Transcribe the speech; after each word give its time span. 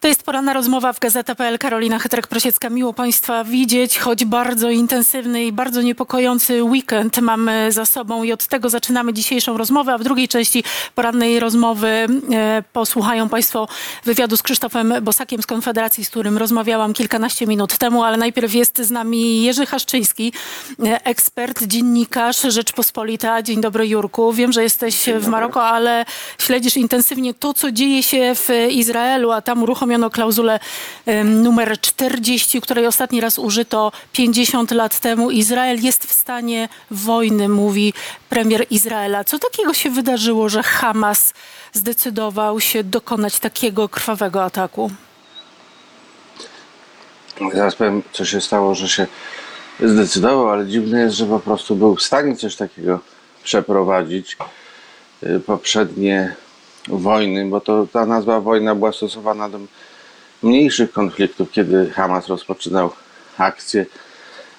To 0.00 0.08
jest 0.08 0.22
poranna 0.22 0.52
rozmowa 0.52 0.92
w 0.92 1.00
Gazeta.pl. 1.00 1.58
Karolina 1.58 1.98
Hetrek-Prosiecka. 1.98 2.70
Miło 2.70 2.92
Państwa 2.92 3.44
widzieć, 3.44 3.98
choć 3.98 4.24
bardzo 4.24 4.70
intensywny 4.70 5.44
i 5.44 5.52
bardzo 5.52 5.82
niepokojący 5.82 6.64
weekend 6.64 7.18
mamy 7.18 7.72
za 7.72 7.86
sobą 7.86 8.22
i 8.22 8.32
od 8.32 8.46
tego 8.46 8.68
zaczynamy 8.68 9.12
dzisiejszą 9.12 9.56
rozmowę, 9.56 9.94
a 9.94 9.98
w 9.98 10.04
drugiej 10.04 10.28
części 10.28 10.64
porannej 10.94 11.40
rozmowy 11.40 11.88
e, 12.32 12.62
posłuchają 12.72 13.28
Państwo 13.28 13.68
wywiadu 14.04 14.36
z 14.36 14.42
Krzysztofem 14.42 14.94
Bosakiem 15.02 15.42
z 15.42 15.46
Konfederacji, 15.46 16.04
z 16.04 16.10
którym 16.10 16.38
rozmawiałam 16.38 16.92
kilkanaście 16.92 17.46
minut 17.46 17.78
temu, 17.78 18.02
ale 18.02 18.16
najpierw 18.16 18.54
jest 18.54 18.78
z 18.78 18.90
nami 18.90 19.42
Jerzy 19.42 19.66
Haszczyński, 19.66 20.32
e, 20.84 21.04
ekspert, 21.04 21.62
dziennikarz 21.62 22.42
Rzeczpospolita. 22.42 23.42
Dzień 23.42 23.60
dobry 23.60 23.88
Jurku. 23.88 24.32
Wiem, 24.32 24.52
że 24.52 24.62
jesteś 24.62 25.04
w 25.18 25.26
Maroko, 25.28 25.64
ale 25.64 26.04
śledzisz 26.38 26.76
intensywnie 26.76 27.34
to, 27.34 27.54
co 27.54 27.72
dzieje 27.72 28.02
się 28.02 28.34
w 28.34 28.48
Izraelu, 28.70 29.30
a 29.30 29.42
tam 29.42 29.64
uruchomiono 29.90 30.10
klauzulę 30.10 30.60
numer 31.24 31.80
40, 31.80 32.60
której 32.60 32.86
ostatni 32.86 33.20
raz 33.20 33.38
użyto 33.38 33.92
50 34.12 34.70
lat 34.70 35.00
temu. 35.00 35.30
Izrael 35.30 35.80
jest 35.80 36.04
w 36.04 36.12
stanie 36.12 36.68
wojny, 36.90 37.48
mówi 37.48 37.92
premier 38.28 38.66
Izraela. 38.70 39.24
Co 39.24 39.38
takiego 39.38 39.74
się 39.74 39.90
wydarzyło, 39.90 40.48
że 40.48 40.62
Hamas 40.62 41.34
zdecydował 41.72 42.60
się 42.60 42.84
dokonać 42.84 43.38
takiego 43.38 43.88
krwawego 43.88 44.44
ataku? 44.44 44.90
Zaraz 47.54 47.74
powiem, 47.74 48.02
co 48.12 48.24
się 48.24 48.40
stało, 48.40 48.74
że 48.74 48.88
się 48.88 49.06
zdecydował, 49.80 50.50
ale 50.50 50.66
dziwne 50.66 51.00
jest, 51.00 51.16
że 51.16 51.26
po 51.26 51.40
prostu 51.40 51.76
był 51.76 51.96
w 51.96 52.02
stanie 52.02 52.36
coś 52.36 52.56
takiego 52.56 53.00
przeprowadzić. 53.44 54.36
Y, 55.22 55.40
Poprzednie 55.40 56.36
wojny, 56.88 57.44
bo 57.48 57.60
to 57.60 57.86
ta 57.92 58.06
nazwa 58.06 58.40
wojna 58.40 58.74
była 58.74 58.92
stosowana 58.92 59.48
do 59.48 59.58
mniejszych 60.42 60.92
konfliktów, 60.92 61.50
kiedy 61.52 61.90
Hamas 61.90 62.28
rozpoczynał 62.28 62.90
akcję 63.38 63.86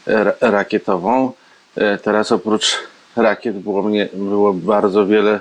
ra- 0.06 0.34
rakietową. 0.42 1.32
Y, 1.78 1.98
Teraz 2.04 2.32
oprócz 2.32 2.78
rakiet 3.16 3.58
było, 3.60 3.82
mnie, 3.84 4.10
było 4.14 4.54
bardzo 4.54 5.06
wiele 5.06 5.40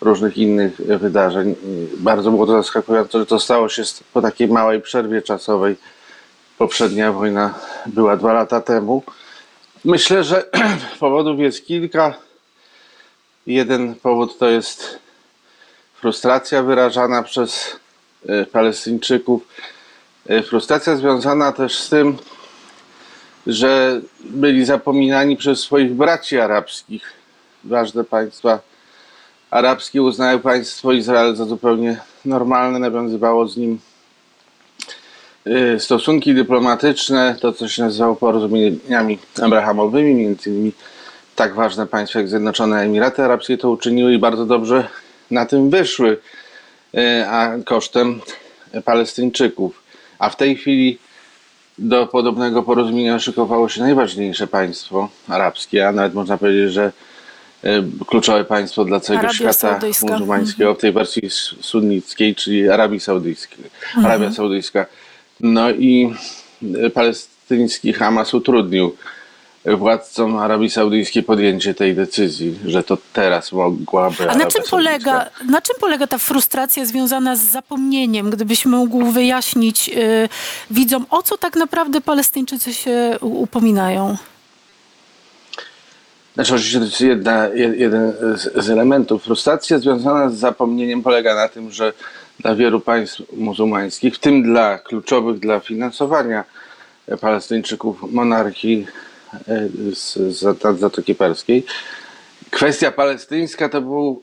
różnych 0.00 0.38
innych 0.38 0.76
wydarzeń. 0.76 1.54
Bardzo 1.96 2.30
było 2.30 2.46
to 2.46 2.52
zaskakujące, 2.52 3.18
że 3.18 3.26
to 3.26 3.40
stało 3.40 3.68
się 3.68 3.82
po 4.12 4.22
takiej 4.22 4.48
małej 4.48 4.80
przerwie 4.80 5.22
czasowej. 5.22 5.76
Poprzednia 6.58 7.12
wojna 7.12 7.54
była 7.86 8.16
dwa 8.16 8.32
lata 8.32 8.60
temu. 8.60 9.02
Myślę, 9.84 10.24
że 10.24 10.44
powodów 11.00 11.40
jest 11.40 11.66
kilka. 11.66 12.14
Jeden 13.46 13.94
powód 13.94 14.38
to 14.38 14.48
jest 14.48 14.98
frustracja 16.04 16.62
wyrażana 16.62 17.22
przez 17.22 17.76
e, 18.28 18.46
Palestyńczyków. 18.46 19.42
E, 20.28 20.42
Frustracja 20.42 20.96
związana 20.96 21.52
też 21.52 21.78
z 21.78 21.88
tym, 21.88 22.16
że 23.46 24.00
byli 24.20 24.64
zapominani 24.64 25.36
przez 25.36 25.60
swoich 25.60 25.94
braci 25.94 26.38
arabskich. 26.38 27.12
Ważne 27.64 28.04
państwa 28.04 28.58
arabskie 29.50 30.02
uznały 30.02 30.38
państwo 30.38 30.92
Izrael 30.92 31.36
za 31.36 31.44
zupełnie 31.44 32.00
normalne, 32.24 32.78
nawiązywało 32.78 33.48
z 33.48 33.56
nim 33.56 33.78
y, 35.46 35.80
stosunki 35.80 36.34
dyplomatyczne, 36.34 37.36
to 37.40 37.52
co 37.52 37.68
się 37.68 37.82
nazywało 37.82 38.16
porozumieniami 38.16 39.18
abrahamowymi, 39.42 40.14
między 40.14 40.50
innymi 40.50 40.72
tak 41.36 41.54
ważne 41.54 41.86
państwa 41.86 42.18
jak 42.18 42.28
Zjednoczone 42.28 42.80
Emiraty 42.80 43.22
Arabskie 43.22 43.58
to 43.58 43.70
uczyniły 43.70 44.14
i 44.14 44.18
bardzo 44.18 44.46
dobrze 44.46 44.88
na 45.30 45.46
tym 45.46 45.70
wyszły, 45.70 46.18
y, 46.94 47.26
a 47.26 47.52
kosztem 47.64 48.20
Palestyńczyków. 48.84 49.82
A 50.18 50.30
w 50.30 50.36
tej 50.36 50.56
chwili 50.56 50.98
do 51.78 52.06
podobnego 52.06 52.62
porozumienia 52.62 53.18
szykowało 53.18 53.68
się 53.68 53.80
najważniejsze 53.80 54.46
państwo 54.46 55.08
arabskie, 55.28 55.88
a 55.88 55.92
nawet 55.92 56.14
można 56.14 56.38
powiedzieć, 56.38 56.72
że 56.72 56.92
y, 57.64 57.68
kluczowe 58.06 58.44
państwo 58.44 58.84
dla 58.84 59.00
całego 59.00 59.20
Arabia 59.20 59.34
świata 59.34 59.52
Saudyjska. 59.52 60.06
muzułmańskiego 60.06 60.74
w 60.74 60.78
tej 60.78 60.92
wersji 60.92 61.22
sunnickiej, 61.60 62.34
czyli 62.34 62.68
Arabii 62.68 63.00
Saudyjskiej. 63.00 63.64
Arabia 64.04 64.32
Saudyjska. 64.32 64.86
No 65.40 65.70
i 65.70 66.14
y, 66.62 66.90
palestyński 66.90 67.92
Hamas 67.92 68.34
utrudnił 68.34 68.96
władcom 69.66 70.36
Arabii 70.36 70.70
Saudyjskiej 70.70 71.22
podjęcie 71.22 71.74
tej 71.74 71.94
decyzji, 71.94 72.58
że 72.66 72.82
to 72.82 72.98
teraz 73.12 73.52
mogłaby. 73.52 74.16
A 74.22 74.24
na 74.26 74.30
Arabia 74.30 74.46
czym, 74.50 74.62
polega, 74.70 75.12
Saudyjska- 75.12 75.50
na 75.50 75.62
czym 75.62 75.76
polega 75.80 76.06
ta 76.06 76.18
frustracja 76.18 76.84
związana 76.84 77.36
z 77.36 77.40
zapomnieniem? 77.40 78.30
Gdybyś 78.30 78.66
mógł 78.66 79.04
wyjaśnić 79.04 79.88
y, 79.88 80.28
widzom, 80.70 81.06
o 81.10 81.22
co 81.22 81.38
tak 81.38 81.56
naprawdę 81.56 82.00
Palestyńczycy 82.00 82.74
się 82.74 83.16
upominają? 83.20 84.16
Znaczy, 86.34 86.54
oczywiście 86.54 86.78
to 86.78 86.84
jest 86.84 87.00
jedna, 87.00 87.48
jed- 87.48 87.74
jeden 87.78 88.12
z, 88.34 88.68
elementów. 88.68 89.24
Frustracja 89.24 89.78
związana 89.78 90.30
z 90.30 90.34
zapomnieniem 90.34 91.02
polega 91.02 91.34
na 91.34 91.48
tym, 91.48 91.70
że 91.70 91.92
dla 92.40 92.54
wielu 92.54 92.80
państw 92.80 93.22
muzułmańskich, 93.36 94.14
w 94.14 94.18
tym 94.18 94.42
dla 94.42 94.78
kluczowych 94.78 95.38
dla 95.38 95.60
finansowania 95.60 96.44
Palestyńczyków 97.20 98.12
monarchii 98.12 98.86
z, 99.94 100.14
z 100.14 100.60
Zatoki 100.80 101.14
Perskiej, 101.14 101.66
kwestia 102.50 102.92
palestyńska 102.92 103.68
to 103.68 103.80
był 103.80 104.22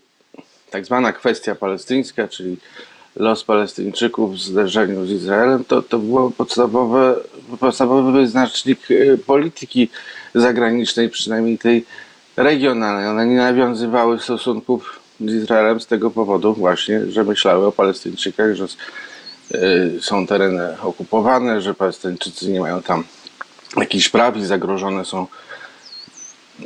tak 0.69 0.85
zwana 0.85 1.13
kwestia 1.13 1.55
palestyńska, 1.55 2.27
czyli 2.27 2.57
los 3.15 3.43
Palestyńczyków 3.43 4.35
w 4.35 4.39
zderzeniu 4.39 5.05
z 5.05 5.09
Izraelem, 5.09 5.63
to, 5.65 5.81
to 5.81 5.99
był 5.99 6.31
podstawowe, 6.31 7.15
podstawowy 7.59 8.11
wyznacznik 8.11 8.79
e, 8.91 9.17
polityki 9.17 9.89
zagranicznej, 10.35 11.09
przynajmniej 11.09 11.57
tej 11.57 11.85
regionalnej. 12.37 13.07
One 13.07 13.27
nie 13.27 13.37
nawiązywały 13.37 14.19
stosunków 14.19 14.99
z 15.19 15.33
Izraelem 15.33 15.79
z 15.79 15.87
tego 15.87 16.11
powodu 16.11 16.53
właśnie, 16.53 17.11
że 17.11 17.23
myślały 17.23 17.65
o 17.65 17.71
Palestyńczykach, 17.71 18.55
że 18.55 18.65
e, 18.65 19.57
są 20.01 20.27
tereny 20.27 20.81
okupowane, 20.81 21.61
że 21.61 21.73
Palestyńczycy 21.73 22.51
nie 22.51 22.59
mają 22.59 22.81
tam 22.81 23.03
jakichś 23.77 24.09
praw 24.09 24.37
i 24.37 24.45
zagrożone 24.45 25.05
są 25.05 25.27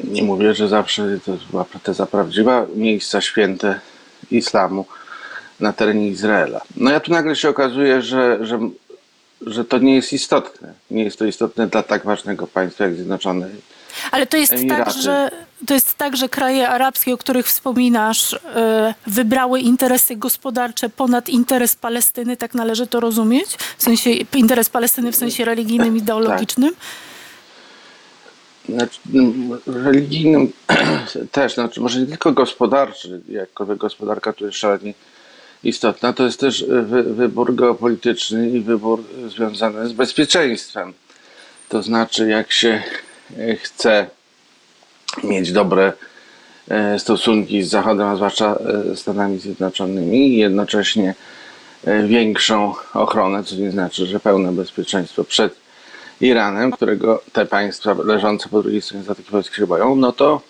nie 0.04 0.24
mówię, 0.24 0.54
że 0.54 0.68
zawsze 0.68 1.20
to 1.26 1.38
była 1.52 1.66
teza 1.84 2.06
prawdziwa, 2.06 2.66
miejsca 2.76 3.22
święte 3.22 3.80
islamu 4.32 4.86
na 5.60 5.74
terenie 5.74 6.08
Izraela. 6.08 6.62
No 6.78 6.92
ja 6.92 7.00
tu 7.00 7.12
nagle 7.12 7.36
się 7.36 7.50
okazuje, 7.50 8.02
że, 8.02 8.46
że, 8.46 8.60
że 9.42 9.66
to 9.66 9.78
nie 9.78 9.96
jest 9.96 10.14
istotne. 10.14 10.74
Nie 10.92 11.04
jest 11.04 11.20
to 11.20 11.26
istotne 11.26 11.68
dla 11.68 11.84
tak 11.84 12.06
ważnego 12.06 12.48
państwa 12.48 12.84
jak 12.84 12.96
Zjednoczone 12.96 13.48
Ale 14.12 14.28
to 14.28 14.38
jest, 14.38 14.52
tak, 14.52 14.62
Emiraty. 14.62 15.02
że, 15.02 15.32
to 15.66 15.74
jest 15.74 15.94
tak, 15.94 16.18
że 16.18 16.30
kraje 16.30 16.70
arabskie, 16.70 17.14
o 17.14 17.18
których 17.18 17.48
wspominasz, 17.48 18.34
y, 18.34 18.40
wybrały 19.08 19.60
interesy 19.60 20.16
gospodarcze 20.16 20.90
ponad 20.90 21.30
interes 21.30 21.76
Palestyny, 21.76 22.38
tak 22.38 22.54
należy 22.54 22.88
to 22.88 23.00
rozumieć? 23.00 23.58
W 23.78 23.84
sensie 23.84 24.12
interes 24.12 24.70
Palestyny 24.70 25.12
w 25.12 25.16
sensie 25.16 25.46
religijnym, 25.46 25.98
ideologicznym? 25.98 26.76
znaczy, 28.70 29.00
mm, 29.14 29.60
religijnym 29.68 30.52
też, 31.32 31.54
znaczy 31.54 31.82
może 31.82 32.00
nie 32.00 32.08
tylko 32.08 32.32
gospodarczy, 32.32 33.22
jakkolwiek 33.30 33.78
gospodarka 33.78 34.34
tu 34.34 34.46
jest 34.46 34.58
szalenie 34.58 34.94
istotna, 35.64 36.14
to 36.14 36.24
jest 36.24 36.40
też 36.40 36.66
wy, 36.68 37.04
wybór 37.04 37.56
geopolityczny 37.56 38.50
i 38.50 38.62
wybór 38.62 39.04
związany 39.28 39.88
z 39.88 39.94
bezpieczeństwem. 39.94 40.94
To 41.70 41.84
znaczy, 41.84 42.28
jak 42.28 42.52
się 42.52 42.84
e, 43.38 43.56
chce 43.56 44.08
mieć 45.24 45.52
dobre 45.52 45.94
e, 46.70 47.00
stosunki 47.00 47.64
z 47.64 47.70
Zachodem, 47.70 48.08
a 48.08 48.16
zwłaszcza 48.16 48.56
e, 48.92 48.96
Stanami 48.96 49.40
Zjednoczonymi 49.40 50.28
i 50.28 50.38
jednocześnie 50.38 51.16
e, 51.86 52.08
większą 52.08 52.74
ochronę, 52.94 53.44
co 53.44 53.56
nie 53.56 53.72
znaczy, 53.72 54.06
że 54.06 54.20
pełne 54.20 54.52
bezpieczeństwo 54.52 55.24
przed 55.24 55.56
Iranem, 56.22 56.72
którego 56.72 57.24
te 57.34 57.46
państwa 57.46 57.96
leżące 58.04 58.50
po 58.50 58.62
drugiej 58.62 58.82
stronie 58.82 59.04
Zatoki 59.04 59.32
Perskiej 59.32 59.56
się 59.56 59.68
boją, 59.68 59.96
no 59.96 60.12
to 60.12 60.42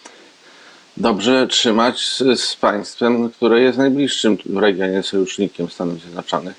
dobrze 0.97 1.47
trzymać 1.47 2.07
z, 2.07 2.39
z 2.39 2.55
państwem, 2.55 3.29
które 3.29 3.61
jest 3.61 3.77
najbliższym 3.77 4.37
w 4.45 4.57
regionie 4.57 5.03
sojusznikiem 5.03 5.69
Stanów 5.69 6.01
Zjednoczonych, 6.01 6.55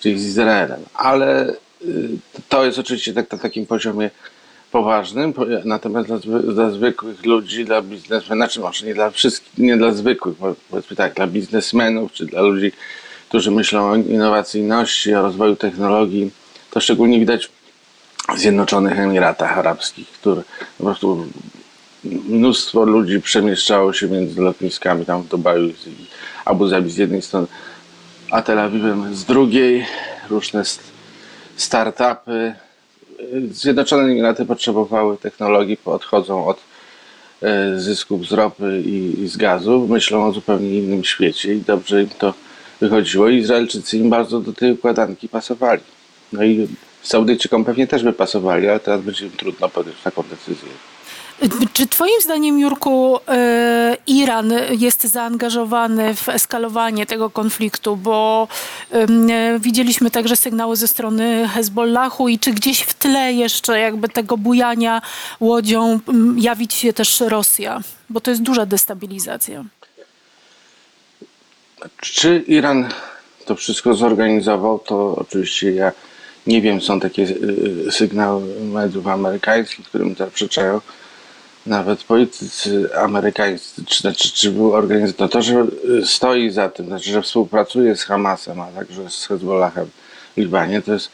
czyli 0.00 0.20
z 0.20 0.26
Izraelem. 0.26 0.80
Ale 0.94 1.50
y, 1.84 2.08
to 2.48 2.64
jest 2.64 2.78
oczywiście 2.78 3.12
tak 3.12 3.32
na 3.32 3.38
takim 3.38 3.66
poziomie 3.66 4.10
poważnym, 4.72 5.32
po- 5.32 5.46
natomiast 5.64 6.08
dla, 6.08 6.38
dla 6.38 6.70
zwykłych 6.70 7.26
ludzi, 7.26 7.64
dla 7.64 7.82
biznesmenów, 7.82 8.26
znaczy 8.38 8.60
może 8.60 8.86
nie 8.86 8.94
dla 8.94 9.10
wszystkich, 9.10 9.58
nie 9.58 9.76
dla 9.76 9.92
zwykłych, 9.92 10.36
powiedzmy 10.70 10.96
tak, 10.96 11.14
dla 11.14 11.26
biznesmenów, 11.26 12.12
czy 12.12 12.26
dla 12.26 12.42
ludzi, 12.42 12.72
którzy 13.28 13.50
myślą 13.50 13.90
o 13.90 13.96
innowacyjności, 13.96 15.14
o 15.14 15.22
rozwoju 15.22 15.56
technologii, 15.56 16.30
to 16.70 16.80
szczególnie 16.80 17.18
widać 17.18 17.50
w 18.34 18.38
Zjednoczonych 18.38 18.98
Emiratach 18.98 19.58
Arabskich, 19.58 20.08
które 20.08 20.42
po 20.78 20.84
prostu 20.84 21.26
mnóstwo 22.04 22.84
ludzi 22.84 23.20
przemieszczało 23.20 23.92
się 23.92 24.08
między 24.08 24.40
lotniskami 24.40 25.06
tam 25.06 25.22
w 25.22 25.28
Dubaju 25.28 25.68
i 25.68 25.74
Abu 26.44 26.68
Zabi 26.68 26.90
z 26.90 26.96
jednej 26.96 27.22
strony, 27.22 27.46
a 28.30 28.42
Tel 28.42 28.58
Awiwem 28.58 29.14
z 29.14 29.24
drugiej. 29.24 29.86
różne 30.30 30.60
st- 30.64 30.82
startupy. 31.56 32.54
Zjednoczone 33.50 34.02
Emiraty 34.02 34.46
potrzebowały 34.46 35.16
technologii, 35.16 35.78
odchodzą 35.84 36.46
od 36.46 36.60
e, 37.42 37.78
zysków 37.80 38.28
z 38.28 38.32
ropy 38.32 38.82
i, 38.86 39.20
i 39.22 39.28
z 39.28 39.36
gazu, 39.36 39.86
myślą 39.88 40.26
o 40.26 40.32
zupełnie 40.32 40.78
innym 40.78 41.04
świecie 41.04 41.54
i 41.54 41.60
dobrze 41.60 42.02
im 42.02 42.08
to 42.18 42.34
wychodziło. 42.80 43.28
Izraelczycy 43.28 43.98
im 43.98 44.10
bardzo 44.10 44.40
do 44.40 44.52
tej 44.52 44.72
układanki 44.72 45.28
pasowali. 45.28 45.82
No 46.32 46.44
i 46.44 46.68
Saudyjczykom 47.02 47.64
pewnie 47.64 47.86
też 47.86 48.02
by 48.02 48.12
pasowali, 48.12 48.68
ale 48.68 48.80
teraz 48.80 49.00
będzie 49.00 49.26
im 49.26 49.32
trudno 49.32 49.68
podjąć 49.68 49.96
taką 50.02 50.22
decyzję. 50.22 50.68
Czy 51.72 51.86
Twoim 51.86 52.20
zdaniem, 52.20 52.58
Jurku, 52.58 53.18
e, 53.28 53.96
Iran 54.06 54.52
jest 54.70 55.04
zaangażowany 55.04 56.14
w 56.14 56.28
eskalowanie 56.28 57.06
tego 57.06 57.30
konfliktu? 57.30 57.96
Bo 57.96 58.48
widzieliśmy 59.58 60.10
także 60.10 60.36
sygnały 60.36 60.76
ze 60.76 60.88
strony 60.88 61.48
Hezbollahu 61.48 62.28
i 62.28 62.38
czy 62.38 62.52
gdzieś 62.52 62.80
w 62.80 62.94
tle 62.94 63.32
jeszcze 63.32 63.78
jakby 63.78 64.08
tego 64.08 64.36
bujania 64.36 65.02
łodzią 65.40 66.00
jawić 66.36 66.74
się 66.74 66.92
też 66.92 67.20
Rosja? 67.20 67.80
Bo 68.10 68.20
to 68.20 68.30
jest 68.30 68.42
duża 68.42 68.66
destabilizacja. 68.66 69.64
Czy 72.00 72.44
Iran 72.46 72.88
to 73.44 73.54
wszystko 73.54 73.94
zorganizował, 73.94 74.78
to 74.78 75.16
oczywiście 75.16 75.72
ja 75.72 75.92
nie 76.46 76.62
wiem, 76.62 76.80
są 76.80 77.00
takie 77.00 77.22
y, 77.22 77.92
sygnały 77.92 78.42
mediów 78.60 79.06
amerykańskich, 79.06 79.86
którym 79.86 80.14
zaprzeczają 80.14 80.80
nawet 81.66 82.04
politycy 82.04 82.88
amerykańscy, 82.96 83.84
czy, 83.84 84.00
znaczy, 84.00 84.32
czy 84.32 84.50
był 84.50 84.74
organizator, 84.74 85.30
to, 85.30 85.42
że 85.42 85.66
y, 86.00 86.06
stoi 86.06 86.50
za 86.50 86.68
tym, 86.68 86.86
znaczy, 86.86 87.10
że 87.10 87.22
współpracuje 87.22 87.96
z 87.96 88.02
Hamasem, 88.02 88.60
a 88.60 88.66
także 88.66 89.10
z 89.10 89.26
Hezbollahem 89.26 89.86
w 90.34 90.40
Libanie, 90.40 90.82
to 90.82 90.92
jest 90.92 91.10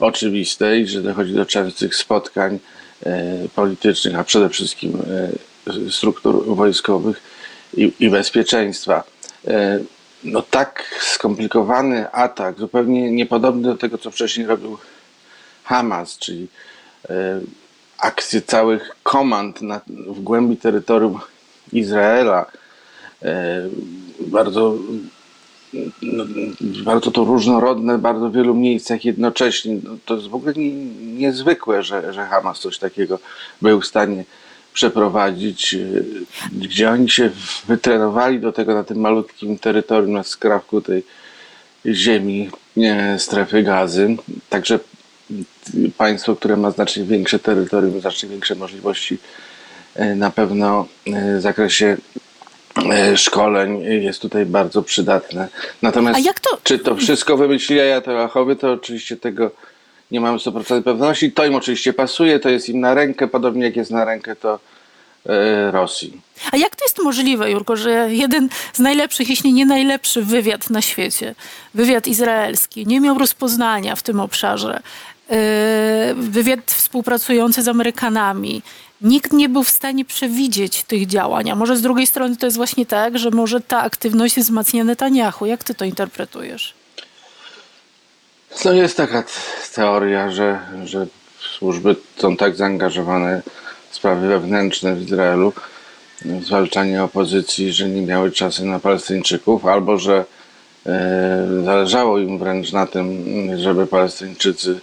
oczywiste 0.00 0.78
i 0.78 0.86
że 0.86 1.02
dochodzi 1.02 1.34
do 1.34 1.46
częstych 1.46 1.96
spotkań 1.96 2.58
e, 3.06 3.48
politycznych, 3.54 4.18
a 4.18 4.24
przede 4.24 4.48
wszystkim 4.48 5.02
e, 5.66 5.90
struktur 5.90 6.56
wojskowych 6.56 7.22
i, 7.76 7.92
i 8.00 8.10
bezpieczeństwa. 8.10 9.04
E, 9.48 9.78
no 10.24 10.42
tak 10.42 10.84
skomplikowany 11.00 12.12
atak, 12.12 12.58
zupełnie 12.58 13.10
niepodobny 13.10 13.62
do 13.62 13.76
tego, 13.76 13.98
co 13.98 14.10
wcześniej 14.10 14.46
robił 14.46 14.78
Hamas, 15.64 16.18
czyli 16.18 16.48
akcje 18.00 18.42
całych 18.42 18.90
komand 19.02 19.62
na, 19.62 19.80
w 20.06 20.20
głębi 20.20 20.56
terytorium 20.56 21.20
Izraela. 21.72 22.46
E, 23.22 23.62
bardzo, 24.20 24.74
no, 26.02 26.24
bardzo 26.84 27.10
to 27.10 27.24
różnorodne, 27.24 27.98
bardzo 27.98 28.30
wielu 28.30 28.54
miejscach 28.54 29.04
jednocześnie. 29.04 29.76
No, 29.84 29.90
to 30.04 30.14
jest 30.14 30.28
w 30.28 30.34
ogóle 30.34 30.52
nie, 30.56 30.70
niezwykłe, 31.14 31.82
że, 31.82 32.12
że 32.12 32.26
Hamas 32.26 32.60
coś 32.60 32.78
takiego 32.78 33.18
był 33.62 33.80
w 33.80 33.86
stanie 33.86 34.24
przeprowadzić, 34.72 35.74
e, 35.74 35.78
gdzie 36.52 36.90
oni 36.90 37.10
się 37.10 37.30
wytrenowali 37.66 38.40
do 38.40 38.52
tego 38.52 38.74
na 38.74 38.84
tym 38.84 38.98
malutkim 38.98 39.58
terytorium, 39.58 40.12
na 40.12 40.22
skrawku 40.22 40.80
tej 40.80 41.02
ziemi 41.86 42.50
e, 42.76 43.18
strefy 43.18 43.62
gazy. 43.62 44.16
Także 44.48 44.78
państwo, 45.96 46.36
które 46.36 46.56
ma 46.56 46.70
znacznie 46.70 47.04
większe 47.04 47.38
terytorium, 47.38 48.00
znacznie 48.00 48.28
większe 48.28 48.54
możliwości 48.54 49.18
e, 49.94 50.14
na 50.14 50.30
pewno 50.30 50.86
e, 51.06 51.38
w 51.38 51.40
zakresie 51.40 51.96
e, 52.92 53.16
szkoleń 53.16 53.80
jest 53.82 54.20
tutaj 54.20 54.46
bardzo 54.46 54.82
przydatne. 54.82 55.48
Natomiast 55.82 56.20
to- 56.40 56.58
czy 56.62 56.78
to 56.78 56.96
wszystko 56.96 57.36
wymyślili 57.36 57.80
Ajatollahowie, 57.80 58.56
to 58.56 58.72
oczywiście 58.72 59.16
tego 59.16 59.50
nie 60.10 60.20
mamy 60.20 60.38
100% 60.38 60.82
pewności. 60.82 61.32
To 61.32 61.46
im 61.46 61.54
oczywiście 61.54 61.92
pasuje, 61.92 62.38
to 62.38 62.48
jest 62.48 62.68
im 62.68 62.80
na 62.80 62.94
rękę, 62.94 63.28
podobnie 63.28 63.64
jak 63.64 63.76
jest 63.76 63.90
na 63.90 64.04
rękę 64.04 64.36
to 64.36 64.58
Rosji. 65.70 66.20
A 66.52 66.56
jak 66.56 66.76
to 66.76 66.84
jest 66.84 67.02
możliwe, 67.02 67.50
Jurko, 67.50 67.76
że 67.76 68.08
jeden 68.10 68.48
z 68.72 68.78
najlepszych, 68.78 69.28
jeśli 69.28 69.52
nie 69.52 69.66
najlepszy 69.66 70.22
wywiad 70.22 70.70
na 70.70 70.82
świecie, 70.82 71.34
wywiad 71.74 72.06
izraelski, 72.06 72.86
nie 72.86 73.00
miał 73.00 73.18
rozpoznania 73.18 73.96
w 73.96 74.02
tym 74.02 74.20
obszarze, 74.20 74.80
wywiad 76.16 76.60
współpracujący 76.66 77.62
z 77.62 77.68
Amerykanami, 77.68 78.62
nikt 79.00 79.32
nie 79.32 79.48
był 79.48 79.62
w 79.62 79.70
stanie 79.70 80.04
przewidzieć 80.04 80.82
tych 80.82 81.06
działań. 81.06 81.50
A 81.50 81.54
może 81.54 81.76
z 81.76 81.82
drugiej 81.82 82.06
strony 82.06 82.36
to 82.36 82.46
jest 82.46 82.56
właśnie 82.56 82.86
tak, 82.86 83.18
że 83.18 83.30
może 83.30 83.60
ta 83.60 83.80
aktywność 83.80 84.36
wzmacnia 84.36 84.84
Netanyahu. 84.84 85.46
Jak 85.46 85.64
ty 85.64 85.74
to 85.74 85.84
interpretujesz? 85.84 86.74
No 88.64 88.72
jest 88.72 88.96
taka 88.96 89.24
teoria, 89.74 90.30
że, 90.30 90.60
że 90.84 91.06
służby 91.38 91.96
są 92.16 92.36
tak 92.36 92.56
zaangażowane 92.56 93.42
w 93.90 93.94
sprawy 93.94 94.28
wewnętrzne 94.28 94.94
w 94.96 95.02
Izraelu, 95.02 95.52
w 96.24 96.44
zwalczanie 96.44 97.02
opozycji, 97.02 97.72
że 97.72 97.88
nie 97.88 98.02
miały 98.02 98.30
czasu 98.30 98.66
na 98.66 98.78
Palestyńczyków, 98.78 99.66
albo 99.66 99.98
że 99.98 100.24
e, 100.86 101.46
zależało 101.64 102.18
im 102.18 102.38
wręcz 102.38 102.72
na 102.72 102.86
tym, 102.86 103.24
żeby 103.58 103.86
Palestyńczycy 103.86 104.80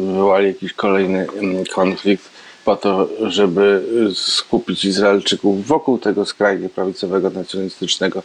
wywołali 0.00 0.46
jakiś 0.46 0.72
kolejny 0.72 1.26
mm, 1.30 1.64
konflikt 1.74 2.30
po 2.64 2.76
to, 2.76 3.08
żeby 3.20 3.82
skupić 4.14 4.84
Izraelczyków 4.84 5.66
wokół 5.66 5.98
tego 5.98 6.26
skrajnie 6.26 6.68
prawicowego, 6.68 7.30
nacjonalistycznego 7.30 8.22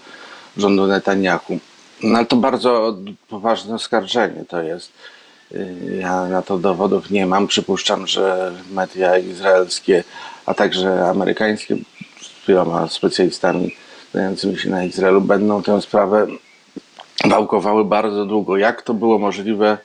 rządu 0.57 0.87
Netanyahu. 0.87 1.59
No 2.03 2.25
to 2.25 2.35
bardzo 2.35 2.97
poważne 3.29 3.75
oskarżenie 3.75 4.45
to 4.47 4.61
jest. 4.61 4.91
Y, 5.51 5.97
Ja 6.01 6.25
na 6.25 6.41
to 6.41 6.57
dowodów 6.57 7.09
nie 7.09 7.25
mam. 7.25 7.47
Przypuszczam, 7.47 8.07
że 8.07 8.53
media 8.71 9.17
izraelskie, 9.17 10.03
a 10.45 10.53
także 10.53 11.09
amerykańskie 11.09 11.75
z 12.21 12.47
wieloma 12.47 12.87
specjalistami 12.87 13.75
znającymi 14.11 14.59
się 14.59 14.69
na 14.69 14.83
Izraelu 14.83 15.21
będą 15.21 15.63
tę 15.63 15.81
sprawę 15.81 16.27
wałkowały 17.25 17.85
bardzo 17.85 18.25
długo. 18.25 18.57
Jak 18.57 18.81
to 18.81 18.93
było 18.93 19.19
możliwe, 19.19 19.77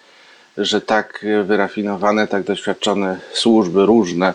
że 0.59 0.81
tak 0.81 1.27
wyrafinowane, 1.45 2.27
tak 2.27 2.43
doświadczone 2.45 3.21
służby 3.33 3.87
różne 3.87 4.35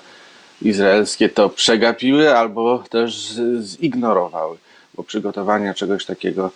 izraelskie 0.61 1.29
to 1.29 1.49
przegapiły 1.49 2.35
albo 2.35 2.83
też 2.89 3.33
zignorowały, 3.61 4.57
bo 4.93 5.03
przygotowania 5.03 5.73
czegoś 5.73 6.05
takiego 6.05 6.51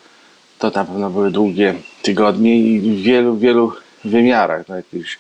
to 0.60 0.70
na 0.76 0.86
pewno 0.86 1.10
były 1.10 1.32
długie 1.32 1.76
tygodnie 2.02 2.58
i 2.60 2.80
w 2.80 3.02
wielu, 3.04 3.38
wielu 3.38 3.74
wymiarach. 4.06 4.68
No, 4.70 4.76
jakieś 4.76 5.20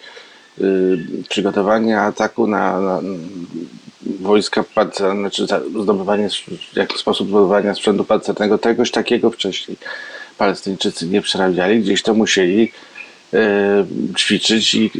y, 0.61 0.97
przygotowanie 1.29 1.99
ataku 1.99 2.47
na, 2.47 2.79
na 2.81 3.01
wojska 4.19 4.63
pancerne, 4.75 5.29
za- 5.47 5.61
zdobywanie, 5.81 6.27
jak 6.75 6.93
sposób 6.93 7.27
zdobywania 7.29 7.75
sprzętu 7.75 8.03
pancernego, 8.05 8.59
czegoś 8.59 8.91
takiego 8.91 9.31
wcześniej 9.31 9.77
Palestyńczycy 10.37 11.07
nie 11.07 11.21
przerabiali. 11.21 11.81
Gdzieś 11.81 12.03
to 12.03 12.13
musieli 12.13 12.71
ćwiczyć 14.17 14.73
i 14.73 14.91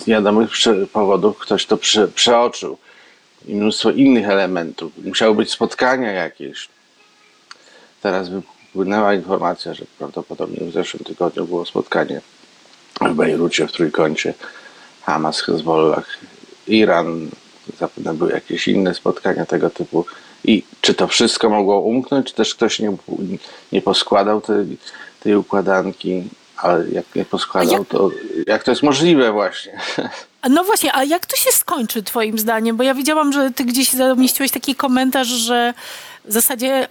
z 0.00 0.04
wiadomych 0.04 0.50
powodów 0.92 1.38
ktoś 1.38 1.66
to 1.66 1.76
prze, 1.76 2.08
przeoczył. 2.08 2.78
I 3.46 3.54
mnóstwo 3.54 3.90
innych 3.90 4.28
elementów. 4.28 4.92
Musiały 5.04 5.34
być 5.34 5.50
spotkania 5.50 6.12
jakieś. 6.12 6.68
Teraz 8.02 8.28
wypłynęła 8.28 9.14
informacja, 9.14 9.74
że 9.74 9.84
prawdopodobnie 9.98 10.60
w 10.60 10.72
zeszłym 10.72 11.04
tygodniu 11.04 11.46
było 11.46 11.66
spotkanie 11.66 12.20
w 13.00 13.14
Bejrucie, 13.14 13.66
w 13.66 13.72
Trójkącie 13.72 14.34
Hamas, 15.02 15.40
Hezbollah, 15.40 16.06
Iran. 16.66 17.30
Zapewne 17.78 18.14
były 18.14 18.32
jakieś 18.32 18.68
inne 18.68 18.94
spotkania 18.94 19.46
tego 19.46 19.70
typu. 19.70 20.06
I 20.44 20.62
czy 20.80 20.94
to 20.94 21.08
wszystko 21.08 21.48
mogło 21.50 21.80
umknąć, 21.80 22.26
czy 22.26 22.34
też 22.34 22.54
ktoś 22.54 22.78
nie, 22.78 22.96
nie 23.72 23.82
poskładał 23.82 24.40
tej, 24.40 24.76
tej 25.20 25.36
układanki, 25.36 26.24
ale 26.56 26.88
jak 26.88 27.14
nie 27.14 27.24
poskładał, 27.24 27.72
jak- 27.78 27.88
to 27.88 28.10
jak 28.46 28.62
to 28.62 28.70
jest 28.70 28.82
możliwe 28.82 29.32
właśnie? 29.32 29.80
No 30.50 30.64
właśnie, 30.64 30.94
a 30.94 31.04
jak 31.04 31.26
to 31.26 31.36
się 31.36 31.52
skończy 31.52 32.02
twoim 32.02 32.38
zdaniem? 32.38 32.76
Bo 32.76 32.82
ja 32.82 32.94
widziałam, 32.94 33.32
że 33.32 33.50
ty 33.50 33.64
gdzieś 33.64 33.90
zamieściłeś 33.90 34.50
taki 34.50 34.74
komentarz, 34.74 35.28
że 35.28 35.74
w 36.24 36.32
zasadzie 36.32 36.88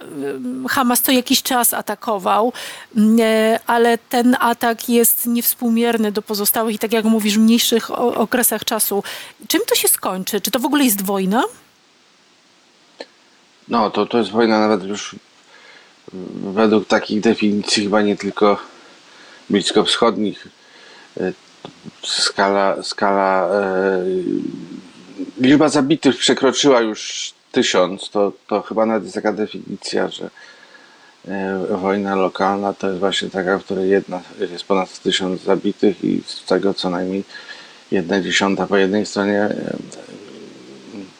Hamas 0.68 1.02
to 1.02 1.12
jakiś 1.12 1.42
czas 1.42 1.74
atakował, 1.74 2.52
mm, 2.96 3.16
e, 3.20 3.60
ale 3.66 3.98
ten 3.98 4.36
atak 4.40 4.88
jest 4.88 5.26
niewspółmierny 5.26 6.12
do 6.12 6.22
pozostałych 6.22 6.74
i 6.74 6.78
tak 6.78 6.92
jak 6.92 7.04
mówisz, 7.04 7.34
w 7.38 7.40
mniejszych 7.40 7.90
okresach 7.98 8.64
czasu. 8.64 9.02
Czym 9.48 9.60
to 9.68 9.74
się 9.74 9.88
skończy? 9.88 10.40
Czy 10.40 10.50
to 10.50 10.58
w 10.58 10.64
ogóle 10.66 10.84
jest 10.84 11.02
wojna? 11.02 11.42
No, 13.68 13.90
to, 13.90 14.06
to 14.06 14.18
jest 14.18 14.30
wojna 14.30 14.60
nawet 14.60 14.84
już 14.84 15.16
według 16.54 16.86
takich 16.88 17.20
definicji 17.20 17.82
chyba 17.82 18.02
nie 18.02 18.16
tylko 18.16 18.58
bliskowschodnich. 19.50 20.48
E, 21.20 21.32
Skala, 22.02 22.82
skala 22.82 23.48
e, 23.48 24.04
liczba 25.40 25.68
zabitych 25.68 26.16
przekroczyła 26.16 26.80
już 26.80 27.32
tysiąc. 27.52 28.10
To, 28.10 28.32
to 28.46 28.62
chyba 28.62 28.86
nawet 28.86 29.02
jest 29.02 29.14
taka 29.14 29.32
definicja, 29.32 30.08
że 30.08 30.30
e, 31.28 31.66
wojna 31.70 32.14
lokalna 32.14 32.72
to 32.72 32.88
jest 32.88 33.00
właśnie 33.00 33.30
taka, 33.30 33.58
w 33.58 33.64
której 33.64 33.90
jedna, 33.90 34.20
jest 34.50 34.64
ponad 34.64 34.98
tysiąc 34.98 35.42
zabitych 35.42 36.04
i 36.04 36.22
z 36.26 36.44
tego 36.44 36.74
co 36.74 36.90
najmniej 36.90 37.24
jedna 37.90 38.20
dziesiąta 38.20 38.66
po 38.66 38.76
jednej 38.76 39.06
stronie. 39.06 39.48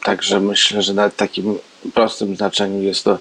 Także 0.03 0.39
myślę, 0.39 0.81
że 0.81 0.93
nawet 0.93 1.13
w 1.13 1.17
takim 1.17 1.57
prostym 1.93 2.35
znaczeniu 2.35 2.81
jest 2.81 3.03
to 3.03 3.19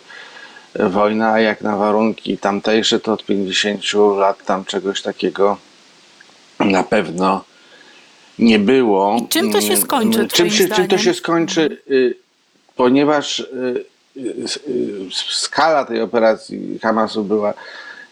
wojna, 0.80 1.32
a 1.32 1.40
jak 1.40 1.60
na 1.60 1.76
warunki 1.76 2.38
tamtejsze, 2.38 3.00
to 3.00 3.12
od 3.12 3.24
50 3.24 3.82
lat 4.16 4.44
tam 4.44 4.64
czegoś 4.64 5.02
takiego 5.02 5.56
na 6.60 6.82
pewno 6.82 7.44
nie 8.38 8.58
było. 8.58 9.16
I 9.24 9.28
czym 9.28 9.52
to 9.52 9.60
się 9.60 9.76
skończy, 9.76 10.18
Mm, 10.18 10.28
Czym, 10.28 10.50
się, 10.50 10.68
czym 10.68 10.88
to 10.88 10.98
się 10.98 11.14
skończy, 11.14 11.78
y, 11.90 12.14
ponieważ 12.76 13.38
y, 13.38 13.84
y, 14.16 14.46
skala 15.32 15.84
tej 15.84 16.00
operacji 16.00 16.78
Hamasu 16.82 17.24
była 17.24 17.54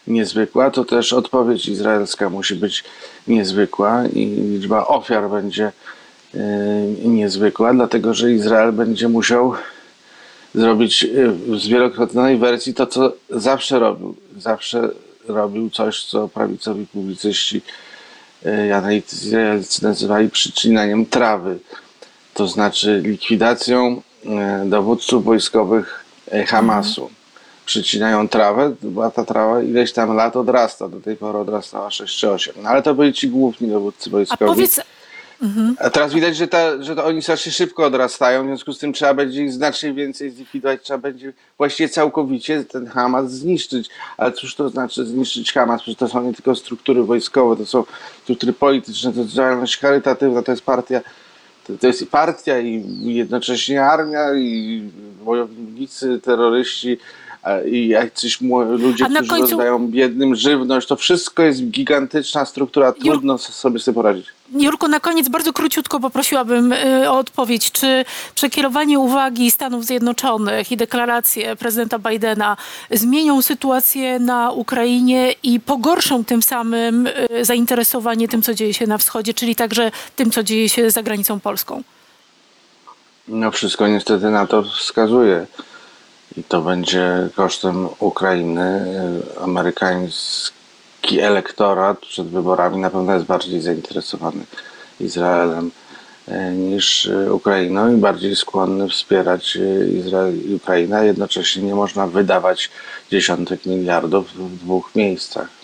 niezwykła, 0.07 0.71
to 0.71 0.85
też 0.85 1.13
odpowiedź 1.13 1.67
izraelska 1.67 2.29
musi 2.29 2.55
być 2.55 2.83
niezwykła 3.27 4.03
i 4.13 4.25
liczba 4.25 4.87
ofiar 4.87 5.29
będzie 5.29 5.71
niezwykła, 7.05 7.73
dlatego 7.73 8.13
że 8.13 8.31
Izrael 8.31 8.71
będzie 8.71 9.09
musiał 9.09 9.53
zrobić 10.55 11.03
y, 11.03 11.31
w 11.31 11.59
zwielokrotnionej 11.59 12.37
wersji 12.37 12.73
to, 12.73 12.87
co 12.87 13.13
zawsze 13.29 13.79
robił. 13.79 14.15
Zawsze 14.37 14.89
robił 15.27 15.69
coś, 15.69 16.05
co 16.05 16.27
prawicowi 16.27 16.87
publicyści 16.87 17.61
y, 18.45 18.75
analitycy 18.75 19.25
izraelscy 19.25 19.83
nazywali 19.83 20.29
przycinaniem 20.29 21.05
trawy. 21.05 21.59
To 22.33 22.47
znaczy 22.47 23.01
likwidacją 23.05 24.01
y, 24.65 24.69
dowódców 24.69 25.23
wojskowych 25.23 26.05
Hamasu. 26.47 27.09
Przycinają 27.65 28.27
trawę, 28.27 28.75
bo 28.81 29.11
ta 29.11 29.25
trawa 29.25 29.61
ileś 29.61 29.93
tam 29.93 30.15
lat 30.15 30.35
odrasta. 30.35 30.87
Do 30.87 30.99
tej 30.99 31.15
pory 31.15 31.37
odrastała 31.37 31.91
6 31.91 32.19
czy 32.19 32.31
8. 32.31 32.53
No, 32.63 32.69
ale 32.69 32.81
to 32.81 32.95
byli 32.95 33.13
ci 33.13 33.29
główni 33.29 33.67
dowódcy 33.67 34.09
A 34.09 34.11
wojskowi. 34.11 34.67
A 35.79 35.89
teraz 35.89 36.13
widać, 36.13 36.35
że, 36.35 36.47
ta, 36.47 36.83
że 36.83 36.95
to 36.95 37.05
oni 37.05 37.21
strasznie 37.21 37.51
szybko 37.51 37.85
odrastają, 37.85 38.43
w 38.43 38.47
związku 38.47 38.73
z 38.73 38.79
tym 38.79 38.93
trzeba 38.93 39.13
będzie 39.13 39.43
ich 39.43 39.53
znacznie 39.53 39.93
więcej 39.93 40.31
zlikwidować, 40.31 40.81
trzeba 40.83 40.97
będzie 40.97 41.33
właściwie 41.57 41.89
całkowicie 41.89 42.63
ten 42.63 42.87
Hamas 42.87 43.31
zniszczyć. 43.31 43.89
Ale 44.17 44.31
cóż 44.31 44.55
to 44.55 44.69
znaczy 44.69 45.05
zniszczyć 45.05 45.53
Hamas? 45.53 45.81
Przecież 45.81 45.99
to 45.99 46.07
są 46.07 46.23
nie 46.23 46.33
tylko 46.33 46.55
struktury 46.55 47.03
wojskowe, 47.03 47.55
to 47.57 47.65
są 47.65 47.83
struktury 48.23 48.53
polityczne, 48.53 49.13
to 49.13 49.19
jest 49.19 49.31
działalność 49.31 49.77
charytatywna, 49.77 50.41
to 50.41 50.51
jest 50.51 50.63
partia, 50.63 51.01
to, 51.67 51.77
to 51.77 51.87
jest 51.87 52.01
i 52.01 52.05
partia 52.05 52.59
i 52.59 52.83
jednocześnie 53.03 53.85
armia 53.85 54.33
i 54.33 54.81
wojownicy, 55.23 56.19
terroryści 56.19 56.97
i 57.65 57.87
jacyś 57.87 58.41
ludzie, 58.41 59.05
którzy 59.05 59.29
końcu- 59.29 59.41
rozdają 59.41 59.87
biednym 59.87 60.35
żywność. 60.35 60.87
To 60.87 60.95
wszystko 60.95 61.43
jest 61.43 61.63
gigantyczna 61.63 62.45
struktura, 62.45 62.91
trudno 62.91 63.37
sobie 63.37 63.79
z 63.79 63.85
tym 63.85 63.93
poradzić. 63.93 64.25
Jurku, 64.59 64.87
na 64.87 64.99
koniec 64.99 65.29
bardzo 65.29 65.53
króciutko 65.53 65.99
poprosiłabym 65.99 66.73
y, 66.73 67.09
o 67.09 67.17
odpowiedź. 67.17 67.71
Czy 67.71 68.05
przekierowanie 68.35 68.99
uwagi 68.99 69.51
Stanów 69.51 69.85
Zjednoczonych 69.85 70.71
i 70.71 70.77
deklaracje 70.77 71.55
prezydenta 71.55 71.99
Bidena 71.99 72.57
zmienią 72.91 73.41
sytuację 73.41 74.19
na 74.19 74.51
Ukrainie 74.51 75.33
i 75.43 75.59
pogorszą 75.59 76.25
tym 76.25 76.43
samym 76.43 77.07
y, 77.07 77.45
zainteresowanie 77.45 78.27
tym, 78.27 78.41
co 78.41 78.53
dzieje 78.53 78.73
się 78.73 78.87
na 78.87 78.97
wschodzie, 78.97 79.33
czyli 79.33 79.55
także 79.55 79.91
tym, 80.15 80.31
co 80.31 80.43
dzieje 80.43 80.69
się 80.69 80.91
za 80.91 81.03
granicą 81.03 81.39
polską? 81.39 81.83
No 83.27 83.51
wszystko 83.51 83.87
niestety 83.87 84.29
na 84.29 84.47
to 84.47 84.63
wskazuje. 84.63 85.45
I 86.37 86.43
to 86.43 86.61
będzie 86.61 87.29
kosztem 87.35 87.87
Ukrainy. 87.99 88.85
Amerykański 89.41 91.19
elektorat 91.19 91.99
przed 91.99 92.27
wyborami 92.27 92.77
na 92.77 92.89
pewno 92.89 93.13
jest 93.13 93.25
bardziej 93.25 93.61
zainteresowany 93.61 94.43
Izraelem 94.99 95.71
y, 96.27 96.51
niż 96.51 97.05
y, 97.05 97.33
Ukrainą 97.33 97.93
i 97.93 97.97
bardziej 97.97 98.35
skłonny 98.35 98.89
wspierać 98.89 99.55
y, 99.55 99.91
Izrael 99.93 100.49
i 100.49 100.55
Ukrainę. 100.55 101.05
Jednocześnie 101.05 101.63
nie 101.63 101.75
można 101.75 102.07
wydawać 102.07 102.69
dziesiątek 103.11 103.65
miliardów 103.65 104.33
w 104.33 104.57
dwóch 104.57 104.95
miejscach. 104.95 105.62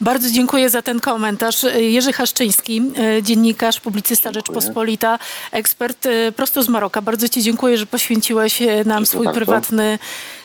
Bardzo 0.00 0.30
dziękuję 0.30 0.70
za 0.70 0.82
ten 0.82 1.00
komentarz. 1.00 1.62
Jerzy 1.76 2.12
Haszczyński, 2.12 2.82
y, 3.18 3.22
dziennikarz, 3.22 3.80
publicysta 3.80 4.32
Rzeczpospolita, 4.32 5.18
ekspert 5.52 6.06
y, 6.06 6.32
prosto 6.36 6.62
z 6.62 6.68
Maroka. 6.68 7.02
Bardzo 7.02 7.28
Ci 7.28 7.42
dziękuję, 7.42 7.78
że 7.78 7.86
poświęciłeś 7.86 8.60
nam 8.60 8.66
Dziękuję 8.84 9.06
swój 9.06 9.24
bardzo. 9.24 9.38
prywatny 9.38 9.98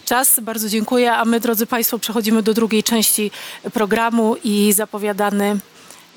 czas. 0.05 0.39
Bardzo 0.39 0.69
dziękuję. 0.69 1.13
A 1.13 1.25
my, 1.25 1.39
drodzy 1.39 1.65
Państwo, 1.65 1.99
przechodzimy 1.99 2.43
do 2.43 2.53
drugiej 2.53 2.83
części 2.83 3.31
programu 3.73 4.35
i 4.43 4.73
zapowiadany 4.73 5.57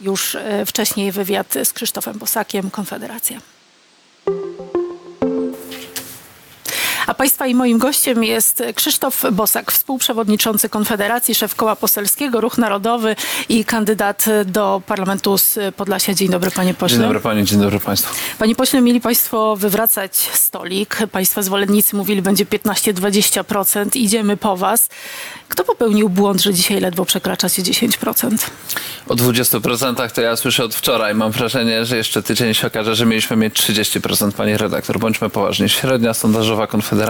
już 0.00 0.36
wcześniej 0.66 1.12
wywiad 1.12 1.54
z 1.64 1.72
Krzysztofem 1.72 2.18
Bosakiem, 2.18 2.70
Konfederacja. 2.70 3.40
A 7.12 7.14
Państwa 7.14 7.46
i 7.46 7.54
moim 7.54 7.78
gościem 7.78 8.24
jest 8.24 8.62
Krzysztof 8.74 9.22
Bosak, 9.32 9.72
współprzewodniczący 9.72 10.68
Konfederacji, 10.68 11.34
szef 11.34 11.54
koła 11.54 11.76
poselskiego, 11.76 12.40
Ruch 12.40 12.58
Narodowy 12.58 13.16
i 13.48 13.64
kandydat 13.64 14.24
do 14.46 14.82
parlamentu 14.86 15.38
z 15.38 15.58
Podlasia. 15.76 16.14
Dzień 16.14 16.28
dobry, 16.28 16.50
panie 16.50 16.74
pośle. 16.74 16.98
Dzień 16.98 17.06
dobry 17.06 17.20
Pani, 17.20 17.44
dzień 17.44 17.60
dobry 17.60 17.80
Państwu. 17.80 18.14
Panie 18.38 18.54
pośle, 18.54 18.80
mieli 18.80 19.00
Państwo 19.00 19.56
wywracać 19.56 20.16
stolik. 20.16 20.98
Państwa 21.12 21.42
zwolennicy 21.42 21.96
mówili, 21.96 22.22
będzie 22.22 22.46
15-20%. 22.46 23.96
Idziemy 23.96 24.36
po 24.36 24.56
Was. 24.56 24.88
Kto 25.48 25.64
popełnił 25.64 26.08
błąd, 26.08 26.42
że 26.42 26.54
dzisiaj 26.54 26.80
ledwo 26.80 27.04
przekraczacie 27.04 27.62
10%? 27.62 28.36
O 29.08 29.14
20% 29.14 30.10
to 30.10 30.20
ja 30.20 30.36
słyszę 30.36 30.64
od 30.64 30.74
wczoraj. 30.74 31.14
Mam 31.14 31.32
wrażenie, 31.32 31.84
że 31.84 31.96
jeszcze 31.96 32.22
tydzień 32.22 32.54
się 32.54 32.66
okaże, 32.66 32.94
że 32.94 33.06
mieliśmy 33.06 33.36
mieć 33.36 33.54
30%, 33.54 34.32
Pani 34.32 34.56
redaktor. 34.56 34.98
Bądźmy 34.98 35.30
poważni. 35.30 35.68
Średnia 35.68 36.14
sondażowa 36.14 36.66
Konfederacji 36.66 37.01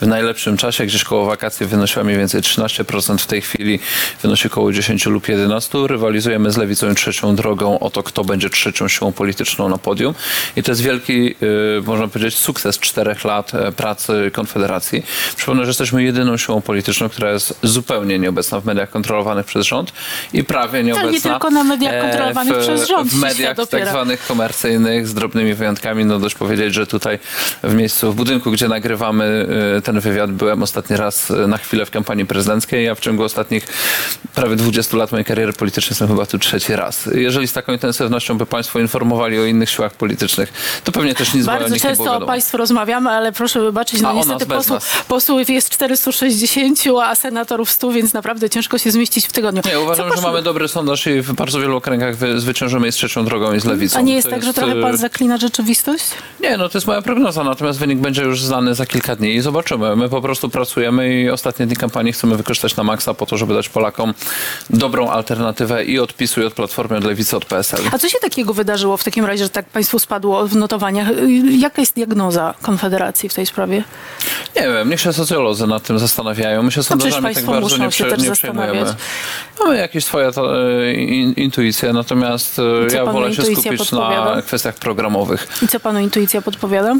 w 0.00 0.06
najlepszym 0.06 0.56
czasie, 0.56 0.86
gdzieś 0.86 1.04
koło 1.04 1.26
wakacji 1.26 1.66
wynosiła 1.66 2.04
mniej 2.04 2.18
więcej 2.18 2.40
13%. 2.40 3.18
W 3.18 3.26
tej 3.26 3.42
chwili 3.42 3.78
wynosi 4.22 4.46
około 4.46 4.72
10 4.72 5.06
lub 5.06 5.28
11. 5.28 5.78
Rywalizujemy 5.86 6.50
z 6.50 6.56
Lewicą 6.56 6.90
i 6.90 6.94
Trzecią 6.94 7.36
Drogą 7.36 7.78
o 7.78 7.90
to, 7.90 8.02
kto 8.02 8.24
będzie 8.24 8.50
trzecią 8.50 8.88
siłą 8.88 9.12
polityczną 9.12 9.68
na 9.68 9.78
podium. 9.78 10.14
I 10.56 10.62
to 10.62 10.70
jest 10.70 10.80
wielki, 10.82 11.24
yy, 11.24 11.82
można 11.86 12.08
powiedzieć, 12.08 12.38
sukces 12.38 12.78
czterech 12.78 13.24
lat 13.24 13.54
e, 13.54 13.72
pracy 13.72 14.30
Konfederacji. 14.32 15.02
Przypomnę, 15.36 15.64
że 15.64 15.70
jesteśmy 15.70 16.02
jedyną 16.02 16.36
siłą 16.36 16.60
polityczną, 16.60 17.08
która 17.08 17.32
jest 17.32 17.58
zupełnie 17.62 18.18
nieobecna 18.18 18.60
w 18.60 18.64
mediach 18.64 18.90
kontrolowanych 18.90 19.46
przez 19.46 19.66
rząd 19.66 19.92
i 20.32 20.44
prawie 20.44 20.84
nieobecna 20.84 21.10
nie 21.10 21.20
tylko 21.20 21.50
na 21.50 21.64
mediach 21.64 21.94
e, 21.94 22.00
kontrolowanych 22.00 22.54
w, 22.54 22.58
przez 22.58 22.88
rząd 22.88 23.10
W 23.10 23.20
mediach 23.20 23.56
tak 23.70 23.88
zwanych 23.88 24.26
komercyjnych, 24.26 25.08
z 25.08 25.14
drobnymi 25.14 25.54
wyjątkami. 25.54 26.04
No 26.04 26.18
dość 26.18 26.34
powiedzieć, 26.34 26.74
że 26.74 26.86
tutaj 26.86 27.18
w 27.62 27.74
miejscu, 27.74 28.12
w 28.12 28.14
budynku, 28.14 28.50
gdzie 28.50 28.68
nagrywamy 28.68 28.91
e, 28.92 29.82
ten 29.82 30.00
wywiad, 30.00 30.32
byłem 30.32 30.62
ostatni 30.62 30.96
raz 30.96 31.30
e, 31.30 31.46
na 31.46 31.58
chwilę 31.58 31.86
w 31.86 31.90
kampanii 31.90 32.26
prezydenckiej, 32.26 32.88
a 32.88 32.94
w 32.94 33.00
ciągu 33.00 33.22
ostatnich 33.22 33.66
prawie 34.34 34.56
20 34.56 34.96
lat 34.96 35.12
mojej 35.12 35.24
kariery 35.24 35.52
politycznej 35.52 35.90
jestem 35.90 36.08
chyba 36.08 36.26
tu 36.26 36.38
trzeci 36.38 36.76
raz. 36.76 37.08
Jeżeli 37.14 37.48
z 37.48 37.52
taką 37.52 37.72
intensywnością 37.72 38.38
by 38.38 38.46
Państwo 38.46 38.78
informowali 38.78 39.38
o 39.38 39.44
innych 39.44 39.70
siłach 39.70 39.94
politycznych, 39.94 40.52
to 40.84 40.92
pewnie 40.92 41.14
też 41.14 41.34
nic 41.34 41.46
Bardzo 41.46 41.74
nich 41.74 41.84
nie 41.84 41.90
często 41.90 42.16
o. 42.16 42.26
Państwu 42.26 42.56
rozmawiamy, 42.56 43.10
ale 43.10 43.32
proszę 43.32 43.60
wybaczyć, 43.60 44.00
no 44.00 44.08
A 44.08 44.14
nas 44.14 44.26
niestety 44.26 44.46
posłów, 44.46 45.04
posłów 45.08 45.50
jest 45.50 45.70
460, 45.70 46.78
a 47.02 47.14
senatorów 47.14 47.70
100, 47.70 47.92
więc 47.92 48.12
naprawdę 48.12 48.50
ciężko 48.50 48.78
się 48.78 48.90
zmieścić 48.90 49.26
w 49.26 49.32
tygodniu. 49.32 49.62
Nie, 49.66 49.80
uważam, 49.80 50.10
Co 50.10 50.16
że 50.16 50.22
mamy 50.22 50.42
dobry 50.42 50.68
sondaż 50.68 51.06
i 51.06 51.20
w 51.20 51.32
bardzo 51.32 51.60
wielu 51.60 51.76
okręgach 51.76 52.16
wy, 52.16 52.40
zwyciężymy 52.40 52.88
i 52.88 52.92
z 52.92 52.94
trzecią 52.94 53.24
drogą 53.24 53.54
i 53.54 53.60
z 53.60 53.64
lewicą. 53.64 53.98
A 53.98 54.00
nie 54.00 54.14
jest 54.14 54.28
To 54.28 54.34
tak, 54.34 54.44
że 54.44 54.54
trochę 54.54 54.72
e, 54.72 54.82
pan 54.82 54.96
zaklina 54.96 55.36
rzeczywistość? 55.36 56.04
Nie, 56.40 56.56
no 56.56 56.68
to 56.68 56.78
jest 56.78 56.86
moja 56.86 57.02
prognoza, 57.02 57.44
natomiast 57.44 57.78
wynik 57.78 57.98
będzie 57.98 58.22
już 58.22 58.42
znany 58.42 58.74
za 58.74 58.81
kilka 58.86 59.16
dni 59.16 59.34
i 59.34 59.40
zobaczymy. 59.40 59.96
My 59.96 60.08
po 60.08 60.22
prostu 60.22 60.48
pracujemy 60.48 61.20
i 61.20 61.30
ostatnie 61.30 61.66
dni 61.66 61.76
kampanii 61.76 62.12
chcemy 62.12 62.36
wykorzystać 62.36 62.76
na 62.76 62.84
maksa 62.84 63.14
po 63.14 63.26
to, 63.26 63.36
żeby 63.36 63.54
dać 63.54 63.68
Polakom 63.68 64.14
dobrą 64.70 65.08
alternatywę 65.08 65.84
i 65.84 65.98
od 65.98 66.14
PiSu, 66.14 66.42
i 66.42 66.44
od 66.44 66.54
Platformy, 66.54 66.96
od 66.96 67.04
Lewicy, 67.04 67.36
od 67.36 67.44
PSL. 67.44 67.82
A 67.92 67.98
co 67.98 68.08
się 68.08 68.18
takiego 68.18 68.54
wydarzyło 68.54 68.96
w 68.96 69.04
takim 69.04 69.24
razie, 69.24 69.44
że 69.44 69.50
tak 69.50 69.66
państwu 69.66 69.98
spadło 69.98 70.48
w 70.48 70.56
notowaniach? 70.56 71.08
Jaka 71.58 71.82
jest 71.82 71.94
diagnoza 71.94 72.54
Konfederacji 72.62 73.28
w 73.28 73.34
tej 73.34 73.46
sprawie? 73.46 73.84
Nie 74.56 74.62
wiem, 74.62 74.90
niech 74.90 75.00
się 75.00 75.12
socjolodzy 75.12 75.66
nad 75.66 75.82
tym 75.82 75.98
zastanawiają. 75.98 76.62
My 76.62 76.72
się 76.72 76.82
sondażami 76.82 77.12
tak 77.12 77.22
państwo 77.22 77.52
bardzo 77.52 77.76
nie, 77.76 77.88
prze, 77.88 78.16
nie 78.16 78.30
przejmujemy. 78.30 78.84
Mamy 79.60 79.76
jakieś 79.76 80.04
swoje 80.04 80.32
to, 80.32 80.68
e, 80.68 80.94
in, 80.94 81.32
intuicje, 81.32 81.92
natomiast 81.92 82.58
e, 82.58 82.86
co 82.90 82.96
ja 82.96 83.04
wolę 83.04 83.34
się 83.34 83.42
skupić 83.42 83.92
na 83.92 84.42
kwestiach 84.46 84.74
programowych. 84.74 85.48
I 85.62 85.68
co 85.68 85.80
panu 85.80 86.00
intuicja 86.00 86.42
podpowiada? 86.42 86.96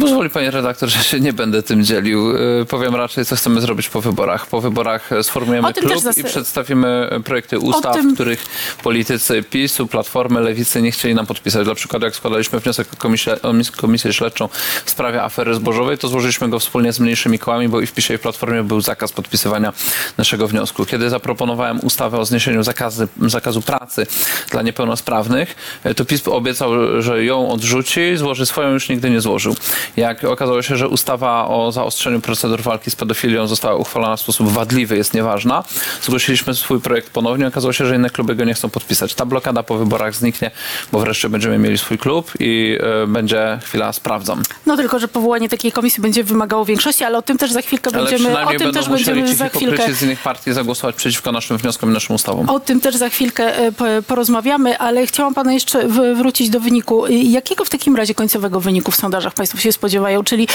Pozwoli 0.00 0.30
pani 0.30 0.50
redaktor, 0.50 0.83
że 0.88 1.04
się 1.04 1.20
nie 1.20 1.32
będę 1.32 1.62
tym 1.62 1.84
dzielił. 1.84 2.36
Y, 2.36 2.64
Powiem 2.68 2.94
raczej, 2.94 3.24
co 3.24 3.36
chcemy 3.36 3.60
zrobić 3.60 3.88
po 3.88 4.00
wyborach. 4.00 4.46
Po 4.46 4.60
wyborach 4.60 5.12
e, 5.12 5.22
sformujemy 5.22 5.72
klub 5.72 5.88
też 5.92 5.98
i 5.98 6.02
zas- 6.02 6.22
przedstawimy 6.26 7.08
e, 7.10 7.20
projekty 7.20 7.58
ustaw, 7.58 7.94
tym- 7.96 8.14
których 8.14 8.46
politycy 8.82 9.42
PiSu, 9.42 9.86
Platformy, 9.86 10.40
Lewicy 10.40 10.82
nie 10.82 10.90
chcieli 10.90 11.14
nam 11.14 11.26
podpisać. 11.26 11.64
Dla 11.64 11.74
przykładu, 11.74 12.04
jak 12.06 12.16
składaliśmy 12.16 12.60
wniosek 12.60 12.88
o 12.92 12.96
komisję, 12.96 13.42
o 13.42 13.52
mis- 13.52 13.70
komisję 13.76 14.12
śledczą 14.12 14.48
w 14.84 14.90
sprawie 14.90 15.22
afery 15.22 15.54
zbożowej, 15.54 15.98
to 15.98 16.08
złożyliśmy 16.08 16.48
go 16.48 16.58
wspólnie 16.58 16.92
z 16.92 17.00
mniejszymi 17.00 17.38
kołami, 17.38 17.68
bo 17.68 17.80
i 17.80 17.86
w 17.86 17.92
PiSie 17.92 18.14
i 18.14 18.18
w 18.18 18.20
Platformie 18.20 18.62
był 18.62 18.80
zakaz 18.80 19.12
podpisywania 19.12 19.72
naszego 20.18 20.48
wniosku. 20.48 20.84
Kiedy 20.86 21.10
zaproponowałem 21.10 21.80
ustawę 21.82 22.18
o 22.18 22.24
zniesieniu 22.24 22.62
zakazy, 22.62 23.08
zakazu 23.26 23.62
pracy 23.62 24.06
dla 24.50 24.62
niepełnosprawnych, 24.62 25.54
e, 25.84 25.94
to 25.94 26.04
PiS 26.04 26.28
obiecał, 26.28 27.02
że 27.02 27.24
ją 27.24 27.48
odrzuci, 27.50 28.16
złoży 28.16 28.46
swoją, 28.46 28.70
już 28.72 28.88
nigdy 28.88 29.10
nie 29.10 29.20
złożył. 29.20 29.56
Jak 29.96 30.24
okazało 30.24 30.62
się, 30.62 30.73
że 30.76 30.88
ustawa 30.88 31.48
o 31.48 31.72
zaostrzeniu 31.72 32.20
procedur 32.20 32.62
walki 32.62 32.90
z 32.90 32.96
pedofilią 32.96 33.46
została 33.46 33.74
uchwalona 33.76 34.16
w 34.16 34.20
sposób 34.20 34.48
wadliwy, 34.48 34.96
jest 34.96 35.14
nieważna, 35.14 35.64
zgłosiliśmy 36.02 36.54
swój 36.54 36.80
projekt 36.80 37.10
ponownie, 37.10 37.46
okazało 37.46 37.72
się, 37.72 37.86
że 37.86 37.96
inne 37.96 38.10
kluby 38.10 38.34
go 38.34 38.44
nie 38.44 38.54
chcą 38.54 38.70
podpisać. 38.70 39.14
Ta 39.14 39.26
blokada 39.26 39.62
po 39.62 39.78
wyborach 39.78 40.14
zniknie, 40.14 40.50
bo 40.92 41.00
wreszcie 41.00 41.28
będziemy 41.28 41.58
mieli 41.58 41.78
swój 41.78 41.98
klub 41.98 42.32
i 42.40 42.78
e, 43.02 43.06
będzie 43.06 43.58
chwila 43.64 43.92
sprawdzam. 43.92 44.42
No 44.66 44.76
tylko, 44.76 44.98
że 44.98 45.08
powołanie 45.08 45.48
takiej 45.48 45.72
komisji 45.72 46.02
będzie 46.02 46.24
wymagało 46.24 46.64
większości, 46.64 47.04
ale 47.04 47.18
o 47.18 47.22
tym 47.22 47.38
też 47.38 47.52
za 47.52 47.62
chwilkę 47.62 47.90
Ale 47.94 48.04
będziemy, 48.10 48.44
o 48.44 48.48
tym 48.48 48.58
będą 48.58 48.80
też 48.80 48.88
będziemy 48.88 49.34
za 49.34 49.48
chwilkę 49.48 49.94
z 49.94 50.02
innych 50.02 50.22
partii 50.22 50.52
zagłosować 50.52 50.96
przeciwko 50.96 51.32
naszym 51.32 51.56
wnioskom 51.58 51.90
i 51.90 51.92
naszym 51.92 52.16
ustawom. 52.16 52.48
O 52.48 52.60
tym 52.60 52.80
też 52.80 52.96
za 52.96 53.08
chwilkę 53.08 53.58
e, 53.58 53.72
po- 53.72 53.84
porozmawiamy, 54.06 54.78
ale 54.78 55.06
chciałam 55.06 55.34
pana 55.34 55.52
jeszcze 55.52 55.88
wrócić 56.14 56.50
do 56.50 56.60
wyniku. 56.60 57.06
Y, 57.06 57.12
Jakiego 57.12 57.64
w 57.64 57.70
takim 57.70 57.96
razie 57.96 58.14
końcowego 58.14 58.60
wyniku 58.60 58.90
w 58.90 58.96
sondażach 58.96 59.34
państwo 59.34 59.58
się 59.58 59.72
spodziewają? 59.72 60.24
Czyli 60.24 60.48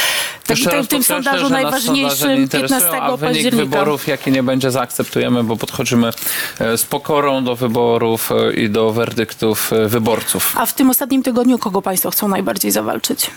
tak, 0.48 0.58
tym, 0.72 0.88
tym 0.88 1.04
sondażu 1.04 1.42
sondaże 1.42 1.64
najważniejszym 1.64 2.36
interesują, 2.36 2.80
15 2.80 3.02
a 3.02 3.18
wynik 3.18 3.36
października. 3.36 3.66
wyborów, 3.66 4.08
jaki 4.08 4.32
nie 4.32 4.44
będzie, 4.44 4.72
zaakceptujemy, 4.72 5.44
bo 5.44 5.58
podchodzimy 5.58 6.10
e, 6.60 6.78
z 6.78 6.84
pokorą 6.84 7.44
do 7.44 7.56
wyborów 7.56 8.32
e, 8.32 8.54
i 8.54 8.70
do 8.70 8.92
werdyktów 8.92 9.74
e, 9.74 9.88
wyborców. 9.88 10.54
A 10.58 10.66
w 10.66 10.74
tym 10.74 10.90
ostatnim 10.90 11.24
tygodniu 11.24 11.58
kogo 11.58 11.82
państwo 11.82 12.12
chcą 12.12 12.28
najbardziej 12.28 12.72
zawalczyć? 12.72 13.32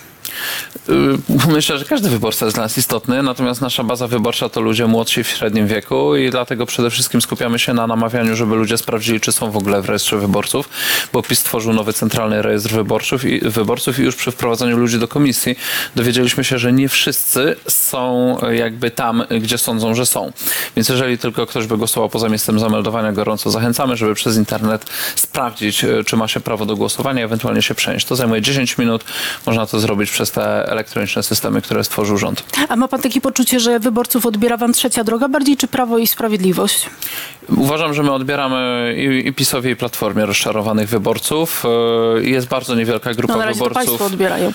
Y, 0.89 1.53
Myślę, 1.53 1.79
że 1.79 1.85
każdy 1.85 2.09
wyborca 2.09 2.47
jest 2.47 2.57
dla 2.57 2.63
nas 2.63 2.79
istotny, 2.79 3.23
natomiast 3.23 3.61
nasza 3.61 3.85
baza 3.85 4.07
wyborcza 4.07 4.49
to 4.49 4.61
ludzie 4.61 4.87
młodsi 4.87 5.25
w 5.25 5.29
średnim 5.29 5.67
wieku 5.67 6.17
i 6.17 6.31
dlatego 6.31 6.67
przede 6.67 6.91
wszystkim 6.91 7.21
skupiamy 7.21 7.59
się 7.59 7.75
na 7.75 7.87
namawianiu, 7.87 8.37
żeby 8.37 8.55
ludzie 8.57 8.79
sprawdzili, 8.79 9.21
czy 9.21 9.33
są 9.33 9.51
w 9.51 9.57
ogóle 9.57 9.83
w 9.83 9.87
rejestrze 9.87 10.19
wyborców, 10.19 10.69
bo 11.13 11.23
PiS 11.23 11.39
stworzył 11.39 11.73
nowy 11.73 11.93
centralny 11.93 12.43
rejestr 12.43 12.71
wyborców 12.71 13.25
i, 13.25 13.41
wyborców 13.41 13.99
i 13.99 14.03
już 14.03 14.17
przy 14.17 14.31
wprowadzaniu 14.31 14.77
ludzi 14.77 14.99
do 14.99 15.09
komisji 15.09 15.57
dowiedzieliśmy 15.97 16.45
się, 16.45 16.59
że 16.59 16.73
nie 16.73 16.89
wszyscy 16.89 17.57
są 17.69 18.37
jakby 18.51 18.91
tam, 18.91 19.25
gdzie 19.41 19.59
sądzą, 19.59 19.95
że 19.95 20.07
są. 20.07 20.33
Więc 20.77 20.89
jeżeli 20.89 21.19
tylko 21.19 21.47
ktoś 21.47 21.67
by 21.67 21.77
głosował 21.77 22.09
poza 22.09 22.29
miejscem 22.29 22.59
zameldowania, 22.59 23.13
gorąco 23.13 23.51
zachęcamy, 23.51 23.97
żeby 23.97 24.15
przez 24.15 24.37
internet 24.37 24.87
sprawdzić, 25.17 25.85
e, 25.85 26.05
czy 26.05 26.17
ma 26.17 26.29
się 26.29 26.41
prawo 26.41 26.67
do 26.67 26.77
głosowania, 26.77 27.25
ewentualnie 27.25 27.63
się 27.63 27.75
przenieść. 27.75 28.07
To 28.07 28.17
zajmuje 28.17 28.43
10 28.43 28.79
minut. 28.79 29.05
Można 29.47 29.67
to 29.67 29.81
zrobić 29.81 30.11
przez 30.11 30.22
te 30.31 30.67
elektroniczne 30.69 31.23
systemy, 31.23 31.63
które 31.63 31.85
stworzył 31.85 32.19
rząd. 32.19 32.45
A 32.69 32.77
ma 32.77 32.89
pan 32.89 33.01
takie 33.01 33.21
poczucie, 33.21 33.61
że 33.61 33.81
wyborców 33.81 34.27
odbiera 34.27 34.57
wam 34.57 34.73
trzecia 34.73 35.05
droga 35.05 35.29
bardziej, 35.29 35.57
czy 35.57 35.69
Prawo 35.69 35.99
i 35.99 36.07
Sprawiedliwość? 36.07 36.91
Uważam, 37.57 37.95
że 37.95 38.03
my 38.03 38.13
odbieramy 38.13 38.95
i, 38.99 39.29
i 39.29 39.33
PiSowi, 39.33 39.71
i 39.71 39.77
Platformie 39.77 40.27
rozczarowanych 40.27 40.89
wyborców. 40.89 41.65
E, 42.19 42.23
Jest 42.25 42.49
bardzo 42.49 42.75
niewielka 42.75 43.15
grupa 43.15 43.33
No 43.35 43.39
na 43.39 43.45
razie 43.47 43.59
to 43.59 43.65
wyborców. 43.65 43.87
państwo 43.87 44.05
odbierają. 44.07 44.49
E, 44.49 44.53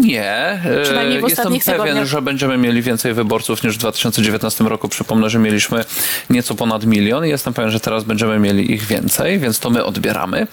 Nie. 0.00 0.32
E, 0.64 0.82
Przynajmniej 0.82 1.20
w 1.20 1.28
Jestem 1.28 1.44
pewien, 1.46 1.60
tygodniach. 1.60 2.04
że 2.06 2.22
będziemy 2.22 2.58
mieli 2.58 2.82
więcej 2.82 3.14
wyborców 3.14 3.62
niż 3.62 3.74
w 3.74 3.78
2019 3.78 4.64
roku. 4.64 4.88
Przypomnę, 4.88 5.30
że 5.30 5.38
mieliśmy 5.38 5.84
nieco 6.30 6.54
ponad 6.54 6.84
milion 6.84 7.26
i 7.26 7.28
jestem 7.28 7.54
pewien, 7.54 7.70
że 7.70 7.80
teraz 7.80 8.04
będziemy 8.04 8.38
mieli 8.38 8.72
ich 8.72 8.82
więcej, 8.86 9.38
więc 9.38 9.58
to 9.60 9.70
my 9.70 9.84
odbieramy. 9.84 10.46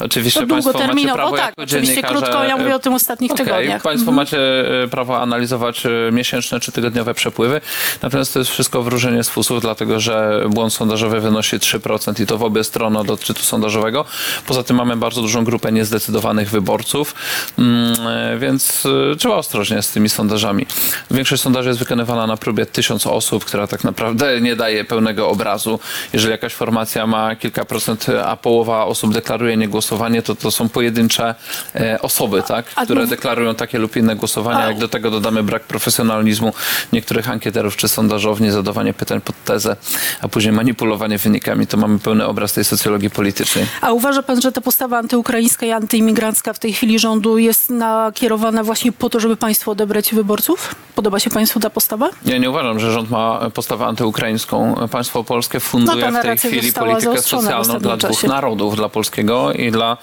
Oczywiście 0.00 0.40
To 0.40 0.46
państwo 0.46 0.72
macie 0.86 1.12
prawo 1.12 1.36
tak. 1.36 1.46
jako 1.46 1.62
Oczywiście 1.62 2.02
krótko, 2.02 2.44
ja 2.44 2.56
mówię 2.56 2.74
o 2.74 2.78
tym 2.78 2.94
ostatnich 2.94 3.32
Okej, 3.32 3.46
tygodniach. 3.46 3.81
Państwo 3.82 4.10
Mhm. 4.10 4.16
macie 4.16 4.38
e, 4.82 4.88
prawo 4.88 5.20
analizować 5.20 5.86
e, 5.86 5.90
miesięczne 6.12 6.60
czy 6.60 6.72
tygodniowe 6.72 7.14
przepływy, 7.14 7.60
natomiast 8.02 8.32
to 8.32 8.38
jest 8.38 8.50
wszystko 8.50 8.82
wróżenie 8.82 9.24
z 9.24 9.28
fusów, 9.28 9.60
dlatego 9.60 10.00
że 10.00 10.44
błąd 10.48 10.72
sondażowy 10.72 11.20
wynosi 11.20 11.56
3% 11.56 12.22
i 12.22 12.26
to 12.26 12.38
w 12.38 12.42
obie 12.42 12.64
strony 12.64 12.98
od 12.98 13.10
odczytu 13.10 13.42
sondażowego. 13.42 14.04
Poza 14.46 14.62
tym 14.62 14.76
mamy 14.76 14.96
bardzo 14.96 15.22
dużą 15.22 15.44
grupę 15.44 15.72
niezdecydowanych 15.72 16.50
wyborców, 16.50 17.14
mm, 17.58 17.94
e, 18.06 18.38
więc 18.38 18.82
trzeba 19.18 19.34
ostrożnie 19.34 19.82
z 19.82 19.90
tymi 19.90 20.08
sondażami. 20.08 20.66
Większość 21.10 21.42
sondaży 21.42 21.68
jest 21.68 21.80
wykonywana 21.80 22.26
na 22.26 22.36
próbie 22.36 22.66
tysiąc 22.66 23.06
osób, 23.06 23.44
która 23.44 23.66
tak 23.66 23.84
naprawdę 23.84 24.40
nie 24.40 24.56
daje 24.56 24.84
pełnego 24.84 25.28
obrazu. 25.28 25.78
Jeżeli 26.12 26.30
jakaś 26.30 26.54
formacja 26.54 27.06
ma 27.06 27.36
kilka 27.36 27.64
procent, 27.64 28.06
a 28.24 28.36
połowa 28.36 28.84
osób 28.84 29.14
deklaruje 29.14 29.56
niegłosowanie, 29.56 30.22
to 30.22 30.34
to 30.34 30.50
są 30.50 30.68
pojedyncze 30.68 31.34
osoby, 32.00 32.42
tak, 32.42 32.66
które 32.66 33.06
deklarują 33.06 33.54
takie 33.54 33.71
lub 33.78 33.96
inne 33.96 34.16
głosowania. 34.16 34.66
Jak 34.66 34.78
do 34.78 34.88
tego 34.88 35.10
dodamy 35.10 35.42
brak 35.42 35.62
profesjonalizmu 35.62 36.52
niektórych 36.92 37.30
ankieterów 37.30 37.76
czy 37.76 37.88
sondażowni, 37.88 38.50
zadawanie 38.50 38.94
pytań 38.94 39.20
pod 39.20 39.44
tezę, 39.44 39.76
a 40.20 40.28
później 40.28 40.52
manipulowanie 40.52 41.18
wynikami, 41.18 41.66
to 41.66 41.76
mamy 41.76 41.98
pełny 41.98 42.26
obraz 42.26 42.52
tej 42.52 42.64
socjologii 42.64 43.10
politycznej. 43.10 43.66
A 43.80 43.92
uważa 43.92 44.22
pan, 44.22 44.40
że 44.40 44.52
ta 44.52 44.60
postawa 44.60 44.98
antyukraińska 44.98 45.66
i 45.66 45.70
antyimigrancka 45.70 46.52
w 46.52 46.58
tej 46.58 46.72
chwili 46.72 46.98
rządu 46.98 47.38
jest 47.38 47.70
nakierowana 47.70 48.64
właśnie 48.64 48.92
po 48.92 49.10
to, 49.10 49.20
żeby 49.20 49.36
państwu 49.36 49.70
odebrać 49.70 50.14
wyborców? 50.14 50.74
Podoba 50.94 51.20
się 51.20 51.30
państwu 51.30 51.60
ta 51.60 51.70
postawa? 51.70 52.10
Ja 52.24 52.38
nie 52.38 52.50
uważam, 52.50 52.80
że 52.80 52.92
rząd 52.92 53.10
ma 53.10 53.50
postawę 53.54 53.86
antyukraińską. 53.86 54.74
Państwo 54.90 55.24
polskie 55.24 55.60
funduje 55.60 56.10
No 56.10 56.18
w 56.18 56.22
tej 56.22 56.38
chwili 56.38 56.72
politykę 56.72 57.22
socjalną 57.22 57.78
dla 57.78 57.96
dwóch 57.96 58.10
czasie. 58.10 58.28
narodów, 58.28 58.76
dla 58.76 58.88
polskiego 58.88 59.52
i 59.52 59.70
dla, 59.70 59.96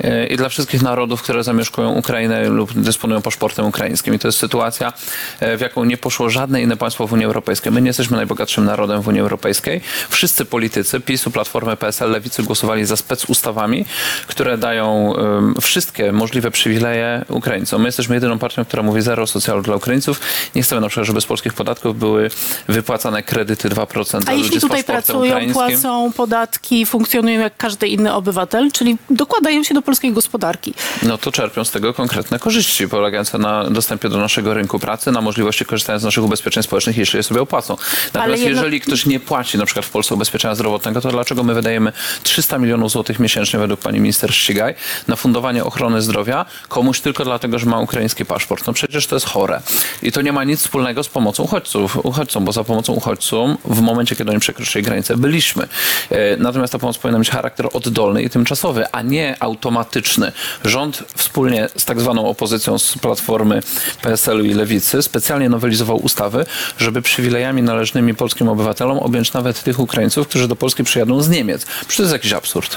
e, 0.00 0.26
i 0.26 0.36
dla 0.36 0.48
wszystkich 0.48 0.82
narodów, 0.82 1.22
które 1.22 1.44
zamieszkują 1.44 1.90
Ukrainę 1.94 2.48
lub 2.48 2.72
dysponują 2.72 3.09
paszportem 3.22 3.66
ukraińskim. 3.66 4.14
I 4.14 4.18
to 4.18 4.28
jest 4.28 4.38
sytuacja, 4.38 4.92
e, 5.40 5.56
w 5.56 5.60
jaką 5.60 5.84
nie 5.84 5.96
poszło 5.96 6.30
żadne 6.30 6.62
inne 6.62 6.76
państwo 6.76 7.06
w 7.06 7.12
Unii 7.12 7.26
Europejskiej. 7.26 7.72
My 7.72 7.80
nie 7.80 7.86
jesteśmy 7.88 8.16
najbogatszym 8.16 8.64
narodem 8.64 9.02
w 9.02 9.08
Unii 9.08 9.20
Europejskiej. 9.20 9.80
Wszyscy 10.08 10.44
politycy 10.44 11.00
PiSu, 11.00 11.30
Platformy, 11.30 11.76
PSL, 11.76 12.10
Lewicy 12.10 12.42
głosowali 12.42 12.84
za 12.84 12.96
specustawami, 12.96 13.84
które 14.26 14.58
dają 14.58 15.14
wszystkie 15.60 16.12
możliwe 16.12 16.50
przywileje 16.50 17.24
Ukraińcom. 17.28 17.82
My 17.82 17.88
jesteśmy 17.88 18.14
jedyną 18.14 18.38
partią, 18.38 18.64
która 18.64 18.82
mówi 18.82 19.02
zero 19.02 19.26
socjalu 19.26 19.62
dla 19.62 19.76
Ukraińców. 19.76 20.20
Nie 20.54 20.62
chcemy 20.62 20.80
na 20.80 20.88
przykład, 20.88 21.06
żeby 21.06 21.20
z 21.20 21.26
polskich 21.26 21.52
podatków 21.52 21.98
były 21.98 22.30
wypłacane 22.68 23.22
kredyty 23.22 23.68
2% 23.68 24.20
A 24.26 24.32
jeśli 24.32 24.60
tutaj 24.60 24.84
pracują, 24.84 25.52
płacą 25.52 26.12
podatki, 26.12 26.86
funkcjonują 26.86 27.40
jak 27.40 27.56
każdy 27.56 27.88
inny 27.88 28.14
obywatel, 28.14 28.72
czyli 28.72 28.96
dokładają 29.10 29.64
się 29.64 29.74
do 29.74 29.82
polskiej 29.82 30.12
gospodarki. 30.12 30.74
No 31.02 31.18
to 31.18 31.32
czerpią 31.32 31.64
z 31.64 31.70
tego 31.70 31.94
konkretne 31.94 32.38
korzyści 32.38 32.86
polegające 33.00 33.38
na 33.38 33.64
dostępie 33.64 34.08
do 34.08 34.18
naszego 34.18 34.54
rynku 34.54 34.78
pracy, 34.78 35.12
na 35.12 35.20
możliwości 35.20 35.64
korzystania 35.64 35.98
z 35.98 36.04
naszych 36.04 36.24
ubezpieczeń 36.24 36.62
społecznych, 36.62 36.96
jeśli 36.96 37.16
je 37.16 37.22
sobie 37.22 37.40
opłacą. 37.42 37.76
Natomiast 38.14 38.42
jedno- 38.42 38.56
jeżeli 38.56 38.80
ktoś 38.80 39.06
nie 39.06 39.20
płaci 39.20 39.58
na 39.58 39.66
przykład 39.66 39.86
w 39.86 39.90
Polsce 39.90 40.14
ubezpieczenia 40.14 40.54
zdrowotnego, 40.54 41.00
to 41.00 41.10
dlaczego 41.10 41.42
my 41.44 41.54
wydajemy 41.54 41.92
300 42.22 42.58
milionów 42.58 42.90
złotych 42.90 43.18
miesięcznie 43.18 43.58
według 43.58 43.80
pani 43.80 44.00
minister 44.00 44.34
Ścigaj 44.34 44.74
na 45.08 45.16
fundowanie 45.16 45.64
ochrony 45.64 46.02
zdrowia 46.02 46.44
komuś 46.68 47.00
tylko 47.00 47.24
dlatego, 47.24 47.58
że 47.58 47.66
ma 47.66 47.78
ukraiński 47.80 48.24
paszport? 48.24 48.66
No 48.66 48.72
przecież 48.72 49.06
to 49.06 49.16
jest 49.16 49.26
chore. 49.26 49.60
I 50.02 50.12
to 50.12 50.22
nie 50.22 50.32
ma 50.32 50.44
nic 50.44 50.60
wspólnego 50.60 51.04
z 51.04 51.08
pomocą 51.08 51.42
uchodźców, 51.42 51.96
uchodźcom, 52.04 52.44
bo 52.44 52.52
za 52.52 52.64
pomocą 52.64 52.92
uchodźcom 52.92 53.56
w 53.64 53.80
momencie, 53.80 54.16
kiedy 54.16 54.30
oni 54.30 54.40
przekroczyli 54.40 54.84
granicę, 54.84 55.16
byliśmy. 55.16 55.68
E, 56.10 56.36
Natomiast 56.36 56.72
ta 56.72 56.78
pomoc 56.78 56.98
powinna 56.98 57.18
mieć 57.18 57.30
charakter 57.30 57.68
oddolny 57.72 58.22
i 58.22 58.30
tymczasowy, 58.30 58.84
a 58.92 59.02
nie 59.02 59.36
automatyczny. 59.40 60.32
Rząd 60.64 61.02
wspólnie 61.16 61.68
z 61.76 61.84
tak 61.84 62.00
zwaną 62.00 62.28
opozycją 62.28 62.78
z 62.78 62.89
Platformy 62.98 63.62
PSL-u 64.02 64.44
i 64.44 64.54
Lewicy 64.54 65.02
specjalnie 65.02 65.48
nowelizował 65.48 65.96
ustawy, 65.96 66.46
żeby 66.78 67.02
przywilejami 67.02 67.62
należnymi 67.62 68.14
polskim 68.14 68.48
obywatelom 68.48 68.98
objąć 68.98 69.32
nawet 69.32 69.62
tych 69.62 69.78
Ukraińców, 69.80 70.28
którzy 70.28 70.48
do 70.48 70.56
Polski 70.56 70.84
przyjadą 70.84 71.22
z 71.22 71.28
Niemiec. 71.28 71.64
Przecież 71.64 71.96
to 71.96 72.02
jest 72.02 72.12
jakiś 72.12 72.32
absurd. 72.32 72.76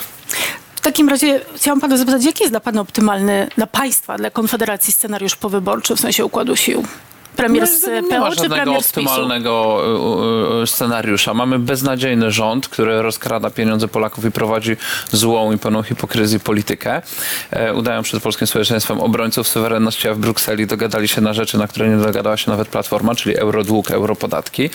W 0.75 0.81
takim 0.81 1.09
razie 1.09 1.41
chciałam 1.55 1.81
pana 1.81 1.97
zapytać, 1.97 2.25
jaki 2.25 2.43
jest 2.43 2.53
dla 2.53 2.59
pana 2.59 2.81
optymalny, 2.81 3.49
dla 3.55 3.67
państwa, 3.67 4.17
dla 4.17 4.29
Konfederacji 4.29 4.93
scenariusz 4.93 5.35
powyborczy 5.35 5.95
w 5.95 5.99
sensie 5.99 6.25
układu 6.25 6.55
sił? 6.55 6.83
Premier 7.35 7.67
z 7.67 7.87
nie 7.87 8.19
ma 8.19 8.25
PO 8.25 8.35
czy 8.35 8.35
żadnego 8.41 8.63
premier 8.63 8.79
optymalnego 8.79 9.81
y, 10.59 10.63
y, 10.63 10.67
scenariusza. 10.67 11.33
Mamy 11.33 11.59
beznadziejny 11.59 12.31
rząd, 12.31 12.67
który 12.67 13.01
rozkrada 13.01 13.49
pieniądze 13.49 13.87
Polaków 13.87 14.25
i 14.25 14.31
prowadzi 14.31 14.77
złą 15.11 15.51
i 15.51 15.57
pełną 15.57 15.83
hipokryzji 15.83 16.39
politykę. 16.39 17.01
E, 17.51 17.73
udają 17.73 18.03
przed 18.03 18.23
polskim 18.23 18.47
społeczeństwem 18.47 18.99
obrońców 19.01 19.47
suwerenności, 19.47 20.07
a 20.09 20.13
w 20.13 20.17
Brukseli 20.17 20.67
dogadali 20.67 21.07
się 21.07 21.21
na 21.21 21.33
rzeczy, 21.33 21.57
na 21.57 21.67
które 21.67 21.89
nie 21.89 21.97
dogadała 21.97 22.37
się 22.37 22.51
nawet 22.51 22.67
Platforma, 22.67 23.15
czyli 23.15 23.37
eurodług, 23.37 23.91
europodatki 23.91 24.69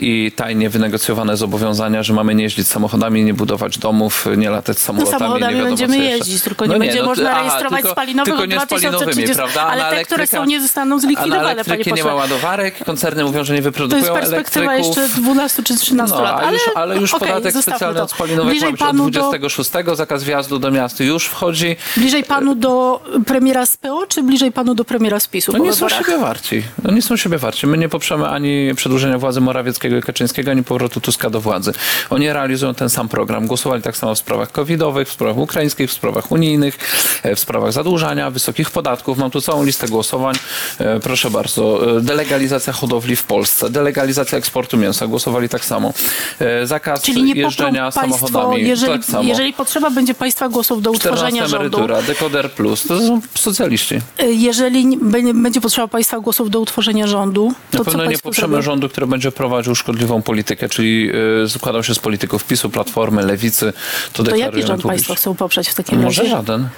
i 0.00 0.32
tajnie 0.36 0.70
wynegocjowane 0.70 1.36
zobowiązania, 1.36 2.02
że 2.02 2.12
mamy 2.12 2.34
nie 2.34 2.42
jeździć 2.44 2.68
samochodami, 2.68 3.24
nie 3.24 3.34
budować 3.34 3.78
domów, 3.78 4.26
nie 4.36 4.50
latać 4.50 4.76
No 4.76 4.82
samolotami. 4.82 5.18
samochodami 5.18 5.54
nie 5.56 5.62
będziemy 5.62 5.98
jeździć, 5.98 6.42
tylko 6.42 6.66
nie 6.66 6.72
No 6.72 6.78
będzie 6.78 7.00
no 7.00 7.06
można 7.06 7.38
rejestrować 7.38 7.80
tylko- 7.80 7.92
spalinowych 7.92 8.34
tylko 8.34 8.46
nie 8.46 8.60
spalinowymi, 8.60 9.24
2030, 9.24 9.34
prawda? 9.36 9.62
ale 9.66 9.96
te, 9.96 10.04
które 10.04 10.26
są, 10.26 10.44
nie 10.44 10.60
zostaną 10.60 10.96
a 10.96 10.98
panie 11.42 11.52
elektryki 11.54 11.92
nie 11.92 12.04
ma 12.04 12.14
ładowarek, 12.14 12.84
koncerny 12.84 13.24
mówią, 13.24 13.44
że 13.44 13.54
nie 13.54 13.58
To 13.60 13.64
wyprodukują 13.64 14.00
jest 14.16 14.20
perspektywa 14.20 14.72
elektryków. 14.72 14.96
jeszcze 15.04 15.20
12 15.22 15.62
czy 15.62 15.76
13 15.76 16.16
No, 16.16 16.22
lat. 16.22 16.32
a 16.34 16.42
Ale, 16.42 16.52
już, 16.52 16.62
ale 16.74 16.96
już 16.98 17.14
okej, 17.14 17.28
podatek 17.28 17.62
specjalny 17.62 17.96
to. 17.98 18.04
od 18.04 18.10
spalinówek 18.10 18.44
ma 18.44 18.50
bliżej 18.50 18.72
być 18.72 18.82
od 18.82 18.86
panu, 18.88 19.10
do, 19.10 19.20
26, 19.20 19.70
zakaz 19.94 20.24
wjazdu 20.24 20.58
do 20.58 20.70
miasta 20.70 21.04
już 21.04 21.26
wchodzi. 21.26 21.76
bliżej 21.96 22.24
panu 22.24 22.54
do 22.54 23.00
premiera 23.26 23.66
z 23.66 23.76
PO, 23.76 24.06
czy 24.06 24.22
bliżej 24.22 24.52
panu 24.52 24.74
do 24.74 24.84
premiera 24.84 25.20
z 25.20 25.28
PiSu 25.28 25.52
No 25.52 25.58
nie 25.58 25.72
są 25.72 25.88
siebie 25.88 26.18
warci. 26.18 26.62
No 26.84 26.92
nie 26.92 27.02
są 27.02 27.16
siebie 27.16 27.38
warci. 27.38 27.66
My 27.66 27.78
nie 27.78 27.88
poprzemy 27.88 28.28
ani 28.28 28.74
przedłużenia 28.76 29.18
władzy 29.18 29.40
Morawieckiego 29.40 29.96
i 29.96 30.02
Kaczyńskiego, 30.02 30.50
ani 30.50 30.62
powrotu 30.64 31.00
Tuska 31.00 31.30
do 31.30 31.40
władzy. 31.40 31.72
Oni 32.10 32.32
realizują 32.32 32.74
ten 32.74 32.88
sam 32.90 33.08
program. 33.08 33.46
Głosowali 33.46 33.82
tak 33.82 33.96
samo 33.96 34.14
w 34.14 34.18
sprawach 34.18 34.52
covidowych, 34.52 35.08
w 35.08 35.12
sprawach 35.12 35.36
ukraińskich, 35.36 35.90
w 35.90 35.92
sprawach 35.92 36.32
unijnych, 36.32 36.78
e, 37.22 37.36
w 37.36 37.40
sprawach 37.40 37.72
zadłużania, 37.72 38.30
wysokich 38.30 38.70
podatków. 38.70 39.18
Mam 39.18 39.30
tu 39.30 39.40
całą 39.40 39.64
listę 39.64 39.88
głosowań. 39.88 40.34
E, 40.78 41.00
Proszę 41.00 41.30
bardzo. 41.32 41.96
E, 41.96 42.00
Delegalizacja 42.00 42.72
hodowli 42.72 43.16
w 43.16 43.24
Polsce, 43.24 43.70
delegalizacja 43.70 44.38
eksportu 44.38 44.76
mięsa. 44.76 45.06
Głosowali 45.06 45.48
tak 45.48 45.64
samo. 45.64 45.92
E, 46.40 46.66
Zakaz 46.66 47.02
Czyli 47.02 47.22
nie 47.22 47.34
jeżdżenia 47.34 47.90
państwo, 47.92 48.28
samochodami. 48.28 48.68
jeżeli, 48.68 48.92
tak 48.92 49.04
samo. 49.04 49.22
jeżeli 49.28 49.52
potrzeba 49.52 49.90
będzie 49.90 50.14
państwa 50.14 50.48
głosów 50.48 50.82
do 50.82 50.94
14 50.94 51.08
utworzenia 51.08 51.46
rządu, 51.48 51.78
dekoder 52.06 52.50
plus. 52.50 52.86
To 52.86 53.00
są 53.00 53.20
socjaliści. 53.34 53.94
y, 54.22 54.32
jeżeli 54.34 54.96
będzie 55.34 55.60
potrzeba 55.60 55.88
państwa 55.88 56.20
głosów 56.20 56.50
do 56.50 56.60
utworzenia 56.60 57.06
rządu, 57.06 57.52
to 57.70 57.78
Na 57.78 57.84
co 57.84 57.90
pewno 57.90 58.04
nie 58.06 58.16
zrobią? 58.32 58.62
rządu, 58.62 58.88
który 58.88 59.06
będzie 59.06 59.32
prowadził 59.32 59.74
szkodliwą 59.74 60.22
politykę, 60.22 60.68
czyli 60.68 61.10
składał 61.48 61.82
się 61.84 61.94
z 61.94 61.98
polityków 61.98 62.44
PiSu, 62.44 62.70
Platformy, 62.70 63.22
Lewicy. 63.22 63.72
To, 64.12 64.22
To 64.24 64.36
jaki 64.36 64.52
rząd 64.62 64.66
publicznie. 64.82 64.88
państwo 64.88 65.14
chcą 65.14 65.34
poprzeć 65.34 65.68
w 65.68 65.74
takim 65.74 66.02
Może 66.02 66.22
razie? 66.22 66.34
żaden. 66.36 66.68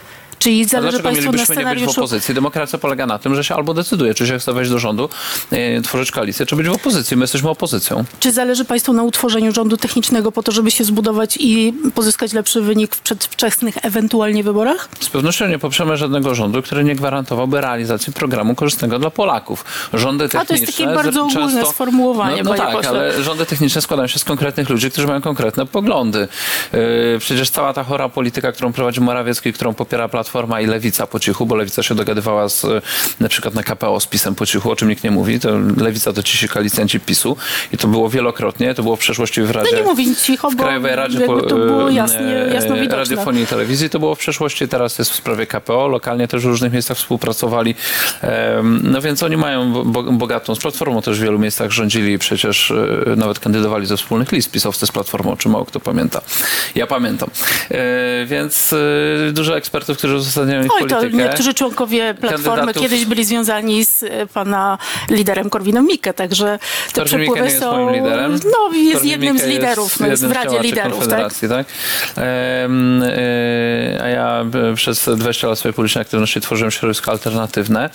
Czyli 0.44 0.64
zależy 0.64 0.98
dlaczego 0.98 1.09
państwu 1.09 1.24
na 1.24 1.30
nie 1.30 1.33
być 1.33 1.42
w 1.42 1.52
scenariuszu 1.52 1.90
opozycji? 1.90 2.35
Demokracja 2.35 2.78
polega 2.78 3.07
na 3.07 3.18
tym, 3.18 3.35
że 3.35 3.44
się 3.44 3.54
albo 3.54 3.74
decyduje, 3.74 4.14
czy 4.14 4.26
się 4.26 4.38
chce 4.38 4.52
wejść 4.52 4.70
do 4.70 4.78
rządu, 4.78 5.09
y, 5.52 5.83
tworzyć 5.83 6.11
koalicję, 6.11 6.46
czy 6.46 6.57
być 6.57 6.68
w 6.68 6.72
opozycji. 6.72 7.16
My 7.16 7.22
jesteśmy 7.22 7.50
opozycją. 7.50 8.04
Czy 8.20 8.33
zależy 8.33 8.64
Państwu 8.64 8.92
na 8.92 9.02
utworzeniu 9.02 9.52
rządu 9.52 9.76
technicznego 9.76 10.33
po 10.33 10.42
to, 10.42 10.52
żeby 10.52 10.70
się 10.70 10.85
zbudować 10.85 11.37
i 11.40 11.74
pozyskać 11.94 12.33
lepszy 12.33 12.61
wynik 12.61 12.94
w 12.94 13.00
przedwczesnych 13.00 13.74
ewentualnie 13.83 14.44
wyborach? 14.44 14.88
Z 15.00 15.09
pewnością 15.11 15.48
nie 15.48 15.59
poprzemy 15.59 15.96
żadnego 15.96 16.35
rządu, 16.35 16.62
który 16.62 16.85
nie 16.85 16.96
gwarantowałby 16.96 17.61
realizacji 17.61 18.12
programu 18.12 18.54
korzystnego 18.54 18.98
dla 18.98 19.11
Polaków. 19.11 19.64
Rządy 19.94 20.24
A 20.24 20.28
to 20.28 20.38
techniczne... 20.38 20.66
jest 20.66 20.78
takie 20.78 20.94
bardzo 20.94 21.24
ogólne 21.24 21.66
sformułowanie, 21.66 22.42
No, 22.42 22.50
no 22.50 22.57
tak, 22.57 22.72
pośle. 22.72 22.90
ale 22.90 23.22
rządy 23.22 23.46
techniczne 23.46 23.83
składają 23.83 24.07
się 24.07 24.18
z 24.18 24.24
konkretnych 24.24 24.68
ludzi, 24.68 24.90
którzy 24.90 25.07
mają 25.07 25.20
konkretne 25.20 25.66
poglądy. 25.66 26.28
Yy, 26.72 26.78
przecież 27.18 27.50
cała 27.50 27.72
ta 27.72 27.85
chora 27.85 28.09
polityka, 28.09 28.52
którą 28.52 28.72
prowadzi 28.72 29.00
Morawiecki, 29.00 29.52
którą 29.52 29.74
popiera 29.74 30.09
Platforma 30.09 30.33
i 30.62 30.66
Lewica 30.66 31.06
po 31.06 31.20
cichu, 31.20 31.46
bo 31.46 31.54
Lewica 31.54 31.82
się 31.82 31.94
dogadywała 31.94 32.48
z, 32.48 32.64
y, 32.64 32.82
na 33.20 33.28
przykład 33.28 33.54
na 33.54 33.62
KPO 33.62 34.00
z 34.00 34.06
PiSem 34.06 34.34
po 34.34 34.46
cichu, 34.46 34.70
o 34.70 34.76
czym 34.76 34.88
nikt 34.88 35.04
nie 35.04 35.10
mówi. 35.10 35.40
To 35.40 35.50
Lewica 35.76 36.12
to 36.12 36.22
cisi 36.22 36.48
koalicjanci 36.48 37.00
PiSu 37.00 37.36
i 37.72 37.78
to 37.78 37.88
było 37.88 38.10
wielokrotnie, 38.10 38.74
to 38.74 38.82
było 38.82 38.96
w 38.96 38.98
przeszłości 38.98 39.42
w 39.42 39.50
Radzie... 39.50 39.70
No 39.72 39.78
nie 39.78 39.84
mówię 39.84 40.04
cicho, 40.16 40.50
w 40.50 40.54
bo 40.56 40.62
Krajowej 40.62 40.96
Radzie 40.96 41.20
po, 41.20 41.42
to 41.42 41.56
było 41.56 41.90
e, 41.90 41.94
jasnie, 41.94 42.46
jasno 42.54 42.76
e, 42.76 42.80
widoczne. 42.80 42.96
Radiofonii 42.96 43.42
i 43.42 43.46
Telewizji 43.46 43.90
to 43.90 43.98
było 43.98 44.14
w 44.14 44.18
przeszłości, 44.18 44.68
teraz 44.68 44.98
jest 44.98 45.10
w 45.10 45.14
sprawie 45.14 45.46
KPO, 45.46 45.88
lokalnie 45.88 46.28
też 46.28 46.42
w 46.42 46.46
różnych 46.46 46.72
miejscach 46.72 46.96
współpracowali. 46.96 47.74
No 48.82 49.00
więc 49.00 49.22
oni 49.22 49.36
mają 49.36 49.72
bo- 49.84 50.02
bogatą, 50.02 50.54
z 50.54 50.58
Platformą 50.58 51.02
też 51.02 51.18
w 51.18 51.22
wielu 51.22 51.38
miejscach 51.38 51.70
rządzili 51.70 52.12
i 52.12 52.18
przecież 52.18 52.70
e, 52.70 53.16
nawet 53.16 53.38
kandydowali 53.38 53.86
ze 53.86 53.96
wspólnych 53.96 54.32
list 54.32 54.50
pisowcy 54.50 54.86
z 54.86 54.92
Platformą, 54.92 55.32
o 55.32 55.36
czym 55.36 55.52
mało 55.52 55.64
kto 55.64 55.80
pamięta. 55.80 56.20
Ja 56.74 56.86
pamiętam. 56.86 57.30
E, 57.70 58.26
Więc 58.26 58.72
e, 58.72 59.32
dużo 59.32 59.56
ekspertów, 59.56 59.98
którzy 59.98 60.13
uzasadniają 60.16 60.64
ich 60.64 60.70
Oj, 60.74 60.88
to 60.88 60.96
politykę. 60.96 61.22
niektórzy 61.22 61.55
członkowie 61.55 62.14
Platformy 62.14 62.57
Kandydatów- 62.57 62.83
kiedyś 62.83 63.05
byli 63.05 63.24
związani 63.24 63.85
z 63.85 64.03
e, 64.03 64.27
pana 64.27 64.79
liderem 65.11 65.50
Korwinem 65.50 65.87
Mikke, 65.87 66.14
także 66.14 66.59
te 66.92 67.00
Korwin 67.00 67.20
Mikke 67.20 67.33
przepływy 67.33 67.40
nie 67.40 67.55
jest 67.55 67.61
są... 67.61 67.72
moim 67.72 67.94
liderem. 67.94 68.33
No, 68.33 68.77
jest 68.77 68.92
Korwin 68.92 69.11
jednym 69.11 69.38
z 69.38 69.42
Mikke 69.42 69.55
liderów, 69.55 70.00
no, 70.00 70.07
jest 70.07 70.24
w 70.24 70.29
z 70.29 70.33
Radzie 70.33 70.61
Liderów, 70.61 71.09
tak? 71.09 71.35
Tak? 71.48 71.66
E, 72.16 72.68
a 74.03 74.09
ja 74.09 74.44
e, 74.70 74.74
przez 74.74 75.11
20 75.16 75.48
lat 75.48 75.59
swojej 75.59 75.74
politycznej 75.74 76.03
aktywności 76.03 76.40
tworzyłem 76.40 76.70
środowisko 76.70 77.11
alternatywne 77.11 77.90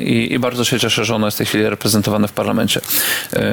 i, 0.00 0.32
i 0.32 0.38
bardzo 0.38 0.64
się 0.64 0.80
cieszę, 0.80 1.04
że 1.04 1.14
ono 1.14 1.26
jest 1.26 1.36
w 1.36 1.38
tej 1.38 1.46
chwili 1.46 1.68
reprezentowane 1.68 2.28
w 2.28 2.32
parlamencie. 2.32 2.80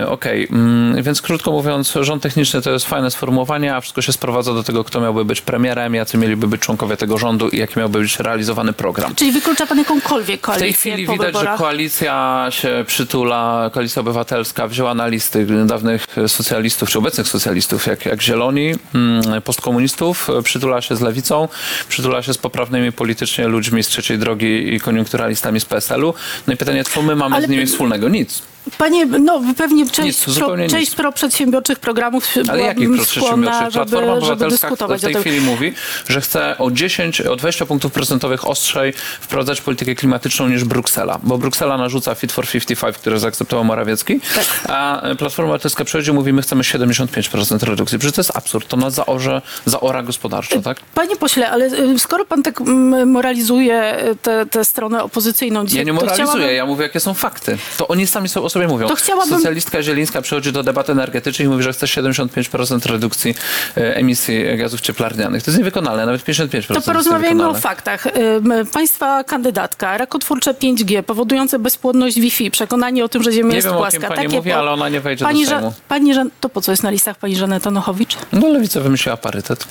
Okej, 0.08 0.48
mm, 0.52 1.04
więc 1.04 1.22
krótko 1.22 1.52
mówiąc, 1.52 1.94
rząd 2.02 2.24
techniczny 2.24 2.62
to 2.62 2.72
jest 2.72 2.86
fajne 2.86 3.12
sformułowanie, 3.12 3.76
a 3.76 3.82
wszystko 3.82 4.02
się 4.02 4.14
sprowadza 4.14 4.54
do 4.54 4.64
tego, 4.64 4.84
kto 4.84 5.02
miałby 5.02 5.26
być 5.26 5.42
premierem, 5.42 5.96
jacy 5.96 6.18
mieliby 6.18 6.48
być 6.48 6.62
członkowie 6.62 6.98
tego 6.98 7.18
rządu 7.18 7.31
i 7.52 7.58
jaki 7.58 7.80
miałby 7.80 8.00
być 8.00 8.20
realizowany 8.20 8.74
program. 8.74 9.16
Czyli 9.16 9.32
wyklucza 9.32 9.68
pan 9.68 9.78
jakąkolwiek 9.78 10.40
W 10.40 10.44
koalicję 10.44 10.66
tej 10.68 10.74
chwili 10.74 11.08
widać, 11.14 11.28
wyborach? 11.28 11.58
że 11.58 11.64
koalicja 11.64 12.48
się 12.50 12.84
przytula, 12.88 13.70
koalicja 13.74 14.00
obywatelska 14.00 14.68
wzięła 14.68 14.94
na 14.94 15.08
listy 15.08 15.46
dawnych 15.66 16.06
socjalistów, 16.28 16.90
czy 16.90 16.98
obecnych 17.00 17.28
socjalistów, 17.28 17.88
jak, 17.88 18.06
jak 18.06 18.22
Zieloni, 18.22 18.72
mm, 18.96 19.42
postkomunistów, 19.42 20.28
przytula 20.44 20.82
się 20.82 20.96
z 20.96 21.02
lewicą, 21.02 21.48
przytula 21.90 22.22
się 22.24 22.34
z 22.34 22.38
poprawnymi 22.38 22.92
politycznie 22.92 23.48
ludźmi 23.48 23.84
z 23.84 23.88
trzeciej 23.88 24.18
drogi 24.18 24.74
i 24.74 24.80
koniunkturalistami 24.80 25.60
z 25.60 25.66
PSL-u. 25.66 26.14
No 26.48 26.54
i 26.54 26.58
pytanie, 26.58 26.84
co 26.84 27.02
my 27.02 27.16
mamy 27.16 27.36
Ale- 27.36 27.48
z 27.48 27.50
nimi 27.50 27.66
wspólnego? 27.66 28.10
Nic. 28.10 28.42
Panie, 28.78 29.06
no 29.06 29.42
pewnie 29.58 29.90
część, 29.90 30.28
Nic, 30.28 30.38
pro, 30.38 30.58
część 30.70 30.96
proprzedsiębiorczych 30.96 31.80
programów 31.80 32.28
Ale 32.50 32.62
jakich 32.62 32.88
skłonna, 33.06 33.54
żeby, 33.72 33.72
Platforma 33.72 34.08
żeby 34.08 34.18
Obywatelska 34.34 34.68
dyskutować 34.68 35.02
w 35.02 35.04
tej 35.04 35.16
chwili 35.16 35.42
mówi, 35.42 35.74
że 36.10 36.22
chce 36.22 36.58
o 36.58 36.72
10, 36.72 37.22
o 37.22 37.36
20 37.36 37.66
punktów 37.66 37.92
procentowych 37.92 38.48
ostrzej 38.48 38.94
wprowadzać 39.22 39.62
politykę 39.62 39.96
klimatyczną 39.96 40.48
niż 40.50 40.64
Bruksela, 40.64 41.20
bo 41.24 41.38
Bruksela 41.38 41.78
narzuca 41.78 42.16
Fit 42.16 42.32
for 42.32 42.48
55, 42.48 42.98
które 42.98 43.20
zaakceptował 43.20 43.66
Morawiecki, 43.66 44.20
Tak. 44.36 44.46
a 44.70 45.02
Platforma 45.18 45.50
Obywatelska 45.52 45.86
przychodzi 45.86 46.12
i 46.12 46.14
mówi, 46.14 46.34
my 46.34 46.42
chcemy 46.42 46.64
75% 46.64 47.64
redukcji. 47.64 48.00
Przecież 48.00 48.16
to 48.16 48.22
jest 48.22 48.38
absurd, 48.38 48.68
to 48.68 48.78
nas 48.78 48.94
zaorze, 48.94 49.42
zaora 49.66 50.04
gospodarczo, 50.04 50.62
tak? 50.62 50.78
Panie 50.96 51.16
pośle, 51.16 51.50
ale 51.52 51.66
y, 51.66 52.00
skoro 52.00 52.26
pan 52.26 52.44
tak 52.44 52.60
moralizuje 53.06 54.04
y, 54.44 54.46
tę 54.52 54.66
stronę 54.66 55.04
opozycyjną 55.04 55.66
dzisiaj, 55.66 55.78
Ja 55.78 55.84
nie 55.84 55.94
moralizuję, 55.94 56.26
chciałabym- 56.26 56.56
ja 56.56 56.66
mówię, 56.66 56.84
jakie 56.84 57.00
są 57.00 57.14
fakty. 57.14 57.58
To 57.78 57.88
oni 57.88 58.08
sami 58.08 58.30
o 58.36 58.50
sobie 58.52 58.68
mówią. 58.68 58.88
To 58.88 58.96
chciałabym- 58.96 59.36
Socjalistka 59.36 59.84
Zielińska 59.84 60.22
przychodzi 60.22 60.52
do 60.52 60.64
debaty 60.64 60.92
energetycznej 60.92 61.46
i 61.46 61.50
mówi, 61.50 61.64
że 61.64 61.74
chce 61.74 61.86
75% 61.86 62.86
redukcji 62.92 63.36
e, 63.78 63.96
emisji 63.96 64.58
gazów 64.58 64.82
cieplarnianych. 64.82 65.44
To 65.44 65.52
jest 65.52 65.58
niewykonalne, 65.58 66.06
nawet 66.06 66.22
55%. 66.24 66.74
To 66.74 66.82
porozmawiajmy 66.82 67.48
o 67.50 67.54
faktach. 67.54 68.06
Ym, 68.08 68.54
Państwa 68.74 69.24
kandydatka, 69.24 69.98
rakotwórcze 69.98 70.54
5G, 70.54 71.04
powodujące 71.04 71.60
bezpłodność 71.60 72.20
Wi-Fi, 72.20 72.52
przekonanie 72.52 73.06
o 73.06 73.10
tym, 73.10 73.24
że 73.24 73.32
Ziemia 73.32 73.50
Nie 73.50 73.56
jest 73.56 73.68
wiem, 73.68 73.78
płaska. 73.78 74.08
pani 74.08 74.16
Takie 74.24 74.36
mówi, 74.38 74.52
po- 74.52 74.58
ale 74.58 74.72
ona 74.72 74.90
nie 74.90 75.00
wejdzie 75.02 75.26
pani 75.26 75.46
do 75.46 75.52
Ża- 75.52 75.56
Sejmu. 75.56 75.74
Pani 75.88 76.14
Żan- 76.14 76.30
to 76.42 76.50
po 76.50 76.62
co 76.62 76.72
jest 76.72 76.84
na 76.84 76.90
listach 76.90 77.18
pani 77.18 77.36
Żaneta 77.36 77.72
Nochowicz? 77.72 78.18
No 78.34 78.48
lewica 78.50 78.80
wymyśliła 78.80 79.18
parytet. 79.18 79.66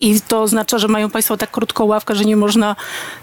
I 0.00 0.20
to 0.28 0.42
oznacza, 0.42 0.78
że 0.78 0.88
mają 0.88 1.10
Państwo 1.10 1.36
tak 1.36 1.50
krótką 1.50 1.84
ławkę, 1.84 2.14
że 2.14 2.24
nie 2.24 2.36
można 2.36 2.76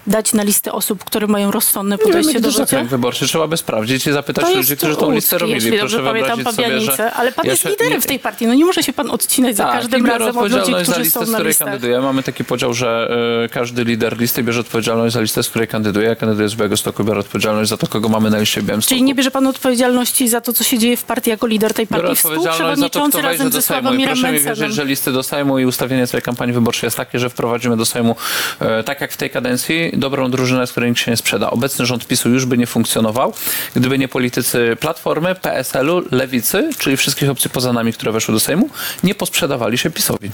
dać 0.07 0.33
na 0.33 0.43
listę 0.43 0.71
osób, 0.71 1.03
które 1.03 1.27
mają 1.27 1.51
rozsądne 1.51 1.95
Nie 1.95 2.03
podejście 2.03 2.31
jaki 2.31 2.43
do 2.43 2.51
życia? 2.51 2.65
zakręt 2.65 2.89
wyborczy. 2.89 3.27
Trzeba 3.27 3.47
by 3.47 3.57
sprawdzić 3.57 4.07
i 4.07 4.11
zapytać 4.11 4.45
To 4.45 4.55
ludzi, 4.55 4.77
którzy 4.77 4.95
tą 4.95 5.11
listę 5.11 5.37
robili. 5.37 5.55
jeśli 5.63 5.79
dobrze 5.79 5.99
pamiętam 6.03 6.43
sobie, 6.43 6.81
że... 6.81 7.13
ale 7.13 7.31
pan 7.31 7.45
ja 7.45 7.51
jest 7.51 7.65
liderem 7.65 7.93
nie- 7.93 8.01
w 8.01 8.05
tej 8.05 8.19
partii. 8.19 8.47
No 8.47 8.53
nie 8.53 8.65
może 8.65 8.83
się 8.83 8.93
pan 8.93 9.11
odcinać 9.11 9.55
za 9.55 9.63
Tak, 9.63 9.73
każdym 9.73 9.99
i 9.99 10.03
biorę 10.03 10.17
razem 10.19 10.37
od 10.37 10.43
ludzi, 10.43 10.55
odpowiedzialność 10.55 10.87
za 10.87 10.93
którzy 10.93 11.03
listę, 11.03 11.19
są 11.19 11.25
z 11.25 11.29
na 11.29 11.37
której 11.37 11.49
listach. 11.49 11.67
kandyduję. 11.67 12.01
Mamy 12.01 12.23
taki 12.23 12.43
podział, 12.45 12.73
że 12.73 13.17
y, 13.45 13.49
każdy 13.49 13.83
lider 13.83 14.17
listy 14.19 14.43
bierze 14.43 14.59
odpowiedzialność 14.59 15.13
za 15.13 15.21
listę, 15.21 15.43
z 15.43 15.49
której 15.49 15.67
kandyduje. 15.67 16.07
Ja 16.07 16.15
kandyduję 16.15 16.49
z 16.49 16.55
Białegostoku, 16.55 17.03
biorę 17.03 17.19
odpowiedzialność 17.19 17.69
za 17.69 17.77
to, 17.77 17.87
kogo 17.87 18.09
mamy 18.09 18.29
na 18.29 18.39
liście 18.39 18.61
Białymstoku. 18.61 18.89
Czyli 18.89 19.03
nie 19.03 19.15
bierze 19.15 19.31
pan 19.31 19.47
odpowiedzialności 19.47 20.27
za 20.29 20.41
to, 20.41 20.53
co 20.53 20.63
się 20.63 20.77
dzieje 20.79 20.97
w 20.97 21.03
partii 21.03 21.29
jako 21.29 21.47
lider 21.47 21.73
tej 21.73 21.87
Biorę 21.87 22.07
partii. 22.07 22.17
odpowiedzialność 22.27 22.79
za 22.79 22.89
to, 22.89 22.89
kto 22.89 22.99
Współprzewodniczący 22.99 23.17
wejdzie 23.17 23.27
razem 23.37 23.49
do 23.49 23.53
ze 23.53 23.61
Sejmu. 23.61 23.93
I 23.93 24.05
proszę 24.05 24.31
mi 24.31 24.39
wierzyć, 24.39 24.73
że 24.73 24.85
listy 24.85 25.11
do 25.11 25.23
Sejmu 25.23 25.59
i 25.59 25.65
ustawienie 25.65 26.07
tej 26.07 26.21
kampanii 26.21 26.53
wyborczej 26.61 26.87
jest 26.87 26.97
takie, 26.97 27.19
że 27.19 27.29
wprowadzimy 27.29 27.77
do 27.77 27.85
Sejmu, 27.85 28.15
e, 28.59 28.83
tak 28.83 29.01
jak 29.01 29.11
w 29.11 29.17
tej 29.17 29.29
kadencji, 29.29 29.91
dobrą 29.93 30.31
drużynę, 30.31 30.67
z 30.67 30.71
której 30.71 30.89
nikt 30.89 31.01
się 31.01 31.11
nie 31.11 31.17
sprzeda. 31.17 31.49
Obecny 31.49 31.85
rząd 31.85 32.07
PiSu 32.07 32.29
już 32.29 32.45
by 32.45 32.57
nie 32.57 32.67
funkcjonował, 32.67 33.33
gdyby 33.75 33.97
nie 33.97 34.07
politycy 34.07 34.77
Platformy, 34.79 35.35
PSL-u, 35.35 36.03
Lewicy, 36.11 36.69
czyli 36.77 36.97
wszystkich 36.97 37.29
opcji 37.29 37.49
poza 37.49 37.73
nami, 37.73 37.93
które 37.93 38.11
weszły 38.11 38.33
do 38.33 38.39
Sejmu, 38.39 38.69
nie 39.03 39.15
posprzedawali 39.15 39.77
się 39.77 39.89
PiSowi. 39.89 40.31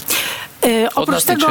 Od 0.94 1.02
oprócz 1.08 1.24
tego, 1.24 1.46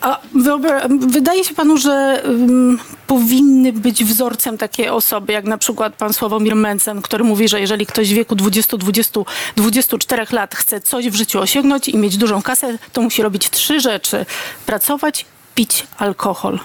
a 0.00 0.18
wyobra- 0.36 1.10
wydaje 1.10 1.44
się 1.44 1.54
panu, 1.54 1.76
że 1.76 2.22
ym, 2.24 2.78
powinny 3.06 3.72
być 3.72 4.04
wzorcem 4.04 4.58
takie 4.58 4.92
osoby, 4.92 5.32
jak 5.32 5.44
na 5.44 5.58
przykład 5.58 5.94
pan 5.94 6.12
Sławomir 6.12 6.56
Mencen, 6.56 7.02
który 7.02 7.24
mówi, 7.24 7.48
że 7.48 7.60
jeżeli 7.60 7.86
ktoś 7.86 8.10
w 8.10 8.14
wieku 8.14 8.34
20-24 8.36 10.32
lat 10.32 10.54
chce 10.54 10.80
coś 10.80 11.08
w 11.08 11.14
życiu 11.14 11.40
osiągnąć 11.40 11.88
i 11.88 11.96
mieć 11.96 12.16
dużą 12.16 12.42
kasę, 12.42 12.78
to 12.92 13.02
musi 13.02 13.22
robić 13.22 13.50
trzy 13.50 13.80
rzeczy. 13.80 14.26
Pracować, 14.66 15.26
pić 15.54 15.86
alkohol. 15.98 16.58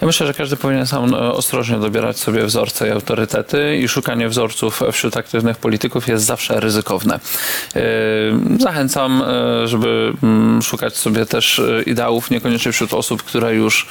Ja 0.00 0.06
myślę, 0.06 0.26
że 0.26 0.34
każdy 0.34 0.56
powinien 0.56 0.86
sam 0.86 1.14
e, 1.14 1.18
ostrożnie 1.18 1.76
dobierać 1.78 2.18
sobie 2.18 2.44
wzorce 2.44 2.88
i 2.88 2.90
autorytety 2.90 3.76
i 3.76 3.88
szukanie 3.88 4.28
wzorców 4.28 4.80
wśród 4.92 5.16
aktywnych 5.16 5.56
polityków 5.56 6.08
jest 6.08 6.24
zawsze 6.24 6.60
ryzykowne. 6.60 7.14
E, 7.76 7.80
Zachęcam, 8.60 9.22
e, 9.22 9.68
żeby 9.68 10.12
mm, 10.22 10.62
szukać 10.62 10.96
sobie 10.96 11.26
też 11.26 11.58
e, 11.58 11.82
ideałów 11.82 12.30
niekoniecznie 12.30 12.72
wśród 12.72 12.92
osób, 12.92 13.22
które 13.22 13.54
już 13.54 13.86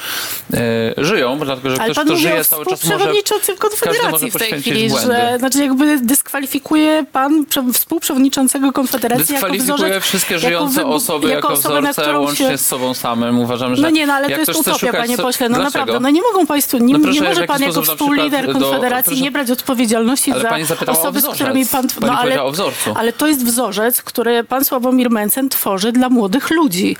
e, 0.54 0.58
żyją, 0.96 1.38
dlatego 1.38 1.70
że 1.70 1.82
Ale 1.82 1.92
ktoś, 1.92 2.04
kto 2.04 2.16
żyje 2.16 2.44
cały 2.44 2.66
czas 2.66 2.84
może... 2.84 2.98
może 3.06 3.12
Konfederacji 3.58 4.30
w 4.30 4.36
tej 4.36 4.60
chwili, 4.60 4.88
błędy. 4.88 5.06
że 5.12 5.38
znaczy 5.38 5.58
jakby 5.58 6.00
dyskwalifikuje 6.00 7.04
pan 7.12 7.44
prze- 7.46 7.72
współprzewodniczącego 7.72 8.72
Konfederacji 8.72 9.34
jako 9.34 9.46
Dyskwalifikuje 9.48 9.88
wzorzec, 9.88 10.04
wszystkie 10.04 10.34
jako 10.34 10.46
żyjące 10.46 10.80
wybu- 10.80 10.94
osoby 10.94 11.28
jako, 11.28 11.48
osobę, 11.48 11.74
na 11.74 11.80
wzorce 11.80 12.02
którą 12.02 12.20
łącznie 12.20 12.48
się... 12.48 12.58
z 12.58 12.66
sobą 12.66 12.94
samym. 12.94 13.38
Uważam, 13.38 13.76
że 13.76 13.82
No 13.82 13.90
nie, 13.90 14.06
no 14.06 14.12
ale 14.12 14.30
to 14.30 14.38
jest 14.38 14.50
utopia, 14.50 14.78
szukać 14.78 14.96
panie 14.96 15.16
pośle. 15.18 15.48
No 15.48 15.54
Dlaczego? 15.56 15.78
naprawdę, 15.78 15.95
no 16.00 16.10
nie 16.10 16.22
mogą 16.22 16.46
państwo, 16.46 16.78
nie, 16.78 16.94
No 16.94 17.00
proszę, 17.00 17.14
nie 17.20 17.26
w 17.26 17.28
może 17.28 17.40
jaki 17.40 17.52
pan 17.52 17.60
jako 17.60 17.72
sposób 17.72 17.88
na 17.88 17.94
przykład 17.96 18.10
współlider 18.16 18.46
do- 18.46 18.52
Konfederacji 18.52 19.10
proszę- 19.10 19.22
nie 19.24 19.30
brać 19.30 19.50
odpowiedzialności 19.50 20.32
Ale 20.32 20.42
za 20.42 20.48
pani 20.48 20.64
zapytała 20.64 20.98
o 20.98 21.00
osoby, 21.00 21.20
z 21.20 21.22
wzorzec. 21.22 21.40
którymi 21.42 21.66
pan... 21.66 21.88
Pani 22.00 22.12
ale, 22.12 22.20
powiedziała 22.22 22.48
o 22.48 22.52
wzorcu. 22.52 22.94
ale 22.96 23.12
to 23.12 23.26
jest 23.26 23.44
wzorzec, 23.44 24.02
który 24.02 24.44
pan 24.44 24.64
Sławomir 24.64 25.10
Mencen 25.10 25.48
tworzy 25.48 25.92
dla 25.92 26.08
młodych 26.08 26.50
ludzi. 26.50 26.96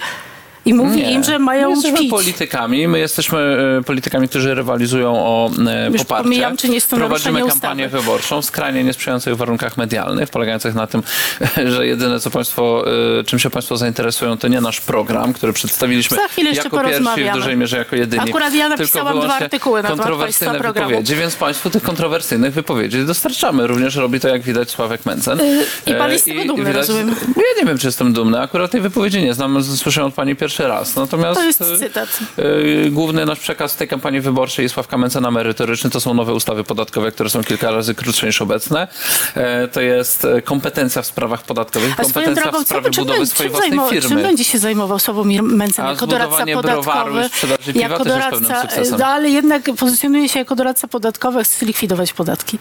I 0.67 0.75
mówi 0.75 0.97
Nie. 0.97 1.11
im, 1.13 1.25
że 1.25 1.39
My 1.39 1.45
mają 1.45 1.71
jesteśmy 1.71 1.99
pić. 1.99 2.11
politykami, 2.11 2.89
my 2.89 2.99
jesteśmy 2.99 3.39
e, 3.79 3.85
politykami, 3.85 4.29
którzy 4.29 4.55
rywalizują 4.55 5.13
o 5.17 5.51
e, 5.69 5.87
Już 5.87 5.99
poparcie. 5.99 6.25
pomijam, 6.25 6.57
czy 6.57 6.69
nie 6.69 6.75
jest 6.75 6.91
to 6.91 6.97
Prowadzimy 6.97 7.41
kampanię 7.41 7.85
ustawy. 7.85 8.03
wyborczą 8.03 8.43
w 8.43 8.45
skrajnie 8.45 8.85
niesprzyjających 8.85 9.37
warunkach 9.37 9.77
medialnych, 9.77 10.29
polegających 10.31 10.75
na 10.75 10.87
tym, 10.87 11.03
że 11.75 11.87
jedyne 11.87 12.21
co 12.21 12.31
państwo, 12.31 12.85
e, 13.21 13.25
czym 13.25 13.39
się 13.39 13.51
państwo 13.51 13.77
zainteresują, 13.77 14.39
to 14.39 14.49
nie 14.49 14.61
nasz 14.61 14.81
program, 14.81 15.33
który 15.33 15.53
przedstawiliśmy 15.53 16.17
Za 16.17 16.29
chwilę 16.29 16.53
jako 16.53 16.81
pierwsi, 16.81 17.25
w 17.31 17.35
dużej 17.35 17.57
mierze 17.57 17.77
jako 17.77 17.97
jedyni. 17.97 18.23
Akurat 18.31 18.55
ja 18.55 18.69
napisałam 18.69 19.21
dwa 19.21 19.35
artykuły 19.35 19.83
na 19.83 19.89
temat 19.89 20.19
państwa 20.19 20.55
programu. 20.55 20.89
wypowiedzi, 20.89 21.17
więc 21.17 21.37
państwu 21.37 21.71
tych 21.71 21.83
kontrowersyjnych 21.83 22.55
wypowiedzi 22.55 23.05
dostarczamy. 23.05 23.67
Również 23.67 23.97
robi 23.97 24.21
to, 24.21 24.29
jak 24.29 24.43
widać, 24.43 24.71
Sławek 24.71 25.07
Mencen. 25.07 25.39
Yy, 25.39 25.65
i 25.87 25.95
pan 25.95 26.11
E, 26.11 26.13
jest 26.13 26.25
z 26.25 26.29
tego 26.29 26.45
dumny, 26.45 26.73
rozumiem. 26.73 27.09
Ja 27.37 27.43
nie 27.61 27.67
wiem, 27.67 27.79
czy 27.79 27.87
jestem 27.87 28.13
dumny. 28.13 28.41
Akurat 28.41 28.71
tej 28.71 28.81
wypowiedzi 28.81 29.23
nie 29.23 29.35
znam. 29.35 29.65
Słyszę 29.65 30.05
od 30.05 30.15
pani 30.15 30.37
pierwszy 30.37 30.56
raz. 30.59 30.97
Natomiast 30.97 31.41
To 31.41 31.45
jest 31.47 31.61
e, 31.63 31.79
cytat. 31.79 32.09
Yy, 32.39 32.91
Główny 32.91 33.27
nasz 33.27 33.39
przekaz 33.41 33.77
tej 33.77 33.89
kampanii 33.89 34.21
wyborczej 34.21 34.69
Sławka 34.69 34.99
Mencena 34.99 35.31
merytoryczny 35.31 35.91
to 35.91 36.01
są 36.01 36.15
nowe 36.15 36.35
ustawy 36.35 36.65
podatkowe, 36.65 37.13
które 37.13 37.31
są 37.31 37.45
kilka 37.45 37.71
razy 37.71 37.95
krótsze 37.95 38.27
niż 38.27 38.43
obecne. 38.43 38.89
E, 39.35 39.69
To 39.69 39.81
jest 39.81 40.25
e, 40.25 40.43
kompetencja 40.43 41.03
w 41.03 41.07
sprawach 41.07 41.43
podatkowych, 41.43 41.93
A 41.99 42.03
kompetencja 42.03 42.43
drogą, 42.43 42.63
w 42.65 42.67
sprawie 42.67 42.91
co, 42.91 43.01
budowy 43.01 43.19
czym, 43.19 43.27
swojej 43.27 43.51
czym, 43.53 43.59
własnej 43.59 43.71
zajmował, 43.71 43.93
czym 44.01 44.09
firmy. 44.11 44.23
będzie 44.23 44.45
się 44.45 44.59
zajmował 44.59 44.99
Sławomir 44.99 45.43
Mencen 45.43 45.87
A 45.87 45.91
jako 45.91 46.07
doradca 46.07 46.45
podatkowy? 46.55 47.31
jako 47.75 47.95
jest 47.95 48.05
doradca, 48.05 48.61
sukcesem. 48.63 48.99
no, 48.99 49.07
ale 49.07 49.29
jednak 49.29 49.63
pozycjonuje 49.79 50.29
się 50.29 50.39
jako 50.39 50.57
doradca 50.57 50.89
podatkowy, 50.89 51.45
chce 51.45 51.67
likwidować 51.67 52.13
podatki. 52.13 52.59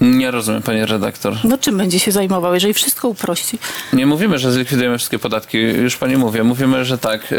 Nie 0.00 0.30
rozumiem, 0.30 0.62
panie 0.62 0.86
redaktor. 0.86 1.34
No 1.44 1.58
czym 1.58 1.76
będzie 1.78 1.98
się 1.98 2.12
zajmował, 2.12 2.54
jeżeli 2.54 2.74
wszystko 2.74 3.08
uprości? 3.08 3.58
Nie 3.92 4.06
mówimy, 4.06 4.38
że 4.38 4.52
zlikwidujemy 4.52 4.98
wszystkie 4.98 5.18
podatki, 5.18 5.58
już 5.58 5.96
pani 5.96 6.16
mówię. 6.16 6.44
Mówimy, 6.44 6.84
że 6.84 6.98
tak, 6.98 7.30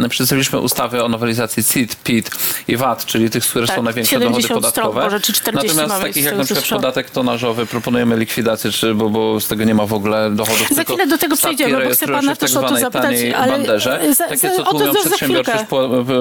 yy, 0.00 0.08
przedstawiliśmy 0.08 0.58
ustawy 0.60 1.04
o 1.04 1.08
nowelizacji 1.08 1.64
CIT, 1.64 1.96
PIT 2.04 2.30
i 2.68 2.76
VAT, 2.76 3.04
czyli 3.06 3.30
tych, 3.30 3.44
które 3.44 3.66
Tak, 3.66 3.76
są 3.76 3.82
największe 3.82 4.10
70 4.10 4.48
dochody 4.48 4.68
stron 4.68 4.84
podatkowe. 4.84 5.04
może, 5.04 5.20
czy 5.20 5.32
40 5.32 5.76
Natomiast 5.76 6.02
takich 6.02 6.24
jak 6.24 6.34
na 6.34 6.38
co 6.40 6.44
przykład 6.44 6.62
słyszałam. 6.64 6.82
podatek 6.82 7.10
tonażowy 7.10 7.66
proponujemy 7.66 8.16
likwidację, 8.16 8.70
czy, 8.72 8.94
bo, 8.94 9.10
bo 9.10 9.40
z 9.40 9.48
tego 9.48 9.64
nie 9.64 9.74
ma 9.74 9.86
w 9.86 9.92
ogóle 9.94 10.30
dochodów. 10.30 10.68
Za 10.70 10.84
chwilę 10.84 11.06
do 11.06 11.18
tego 11.18 11.36
przejdziemy, 11.36 11.84
bo 11.84 11.90
chcę 11.90 12.06
pana 12.08 12.28
tak 12.28 12.38
też 12.38 12.56
o 12.56 12.62
to 12.62 12.76
zapytać, 12.76 13.16
ale 13.36 13.52
banderze. 13.52 14.00
za- 14.14 14.24
Takie, 14.28 14.36
za- 14.48 14.56
co 14.56 14.62
o 14.62 14.72
to 14.72 14.78
tłumią 14.78 14.94
przedsiębiorczość, 14.94 15.64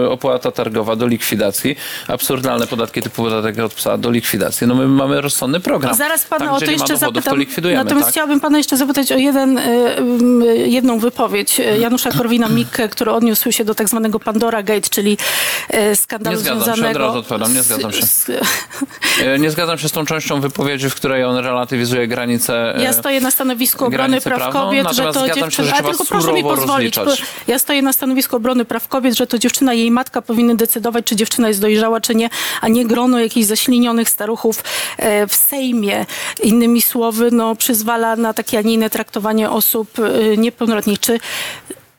opłata 0.09 0.51
targowa 0.51 0.95
do 0.95 1.07
likwidacji, 1.07 1.75
absurdalne 2.07 2.67
podatki 2.67 3.01
typu 3.01 3.23
podatek 3.23 3.59
od 3.59 3.73
psa 3.73 3.97
do 3.97 4.11
likwidacji. 4.11 4.67
No 4.67 4.75
my 4.75 4.87
mamy 4.87 5.21
rozsądny 5.21 5.59
program. 5.69 5.95
Zaraz 5.95 6.25
pana 6.25 6.45
Tam, 6.45 6.55
o 6.55 6.59
to 6.59 6.71
jeszcze 6.71 6.97
zapytam. 6.97 7.37
to 7.61 7.69
Natomiast 7.75 8.05
tak? 8.05 8.11
chciałabym 8.11 8.39
pana 8.39 8.57
jeszcze 8.57 8.77
zapytać 8.77 9.11
o 9.11 9.17
jeden, 9.17 9.57
y, 9.57 9.61
y, 10.43 10.67
jedną 10.67 10.99
wypowiedź 10.99 11.61
Janusza 11.79 12.09
Korwina-Mikke, 12.09 12.89
który 12.89 13.11
odniósł 13.11 13.51
się 13.51 13.65
do 13.65 13.75
tak 13.75 13.89
zwanego 13.89 14.19
Pandora 14.19 14.63
Gate, 14.63 14.89
czyli 14.89 15.17
y, 15.91 15.95
skandalu 15.95 16.35
Nie 16.35 16.41
zgadzam 16.41 16.59
się, 16.59 16.63
związanego... 16.65 16.99
od 16.99 17.05
razu 17.05 17.19
odpowiadam, 17.19 17.53
nie 17.53 17.63
zgadzam 17.63 17.91
się. 17.91 18.05
z- 18.05 18.31
Nie 19.39 19.51
zgadzam 19.51 19.77
się 19.77 19.89
z 19.89 19.91
tą 19.91 20.05
częścią 20.05 20.41
wypowiedzi, 20.41 20.89
w 20.89 20.95
której 20.95 21.23
on 21.23 21.37
relatywizuje 21.37 22.07
granice. 22.07 22.75
Ja 22.83 22.93
stoję 22.93 23.21
na 23.21 23.31
stanowisku 23.31 23.85
obrony 23.85 24.21
praw 24.21 24.39
prawną, 24.39 24.61
kobiet, 24.61 24.91
że 24.91 25.13
to 25.13 25.27
się, 25.27 25.33
dziewczyna... 25.33 25.67
trzeba 25.73 25.89
tylko 25.89 26.05
proszę 26.05 26.33
mi 26.33 26.43
pozwolić. 26.43 26.97
rozliczać. 26.97 27.25
Ja 27.47 27.59
stoję 27.59 27.81
na 27.81 27.93
stanowisku 27.93 28.35
obrony 28.35 28.65
praw 28.65 28.87
kobiet, 28.87 29.15
że 29.17 29.27
to 29.27 29.39
dziewczyna, 29.39 29.73
jej 29.73 29.91
matka 29.91 30.21
powinny 30.21 30.55
decydować, 30.55 31.05
czy 31.05 31.15
dziewczyna 31.15 31.47
jest 31.47 31.61
dojrzała, 31.61 32.01
czy 32.01 32.15
nie, 32.15 32.29
a 32.61 32.67
nie 32.67 32.85
grono 32.85 33.19
jakichś 33.19 33.47
zaślinionych 33.47 34.09
staruchów 34.09 34.63
w 35.27 35.35
Sejmie. 35.35 35.58
Innymi 36.43 36.81
słowy, 36.81 37.31
no, 37.31 37.55
przyzwala 37.55 38.15
na 38.15 38.33
takie, 38.33 38.57
a 38.57 38.61
nie 38.61 38.73
inne 38.73 38.89
traktowanie 38.89 39.49
osób 39.49 39.99
e, 39.99 40.37
niepełnoletnich. 40.37 40.99
Czy, 40.99 41.19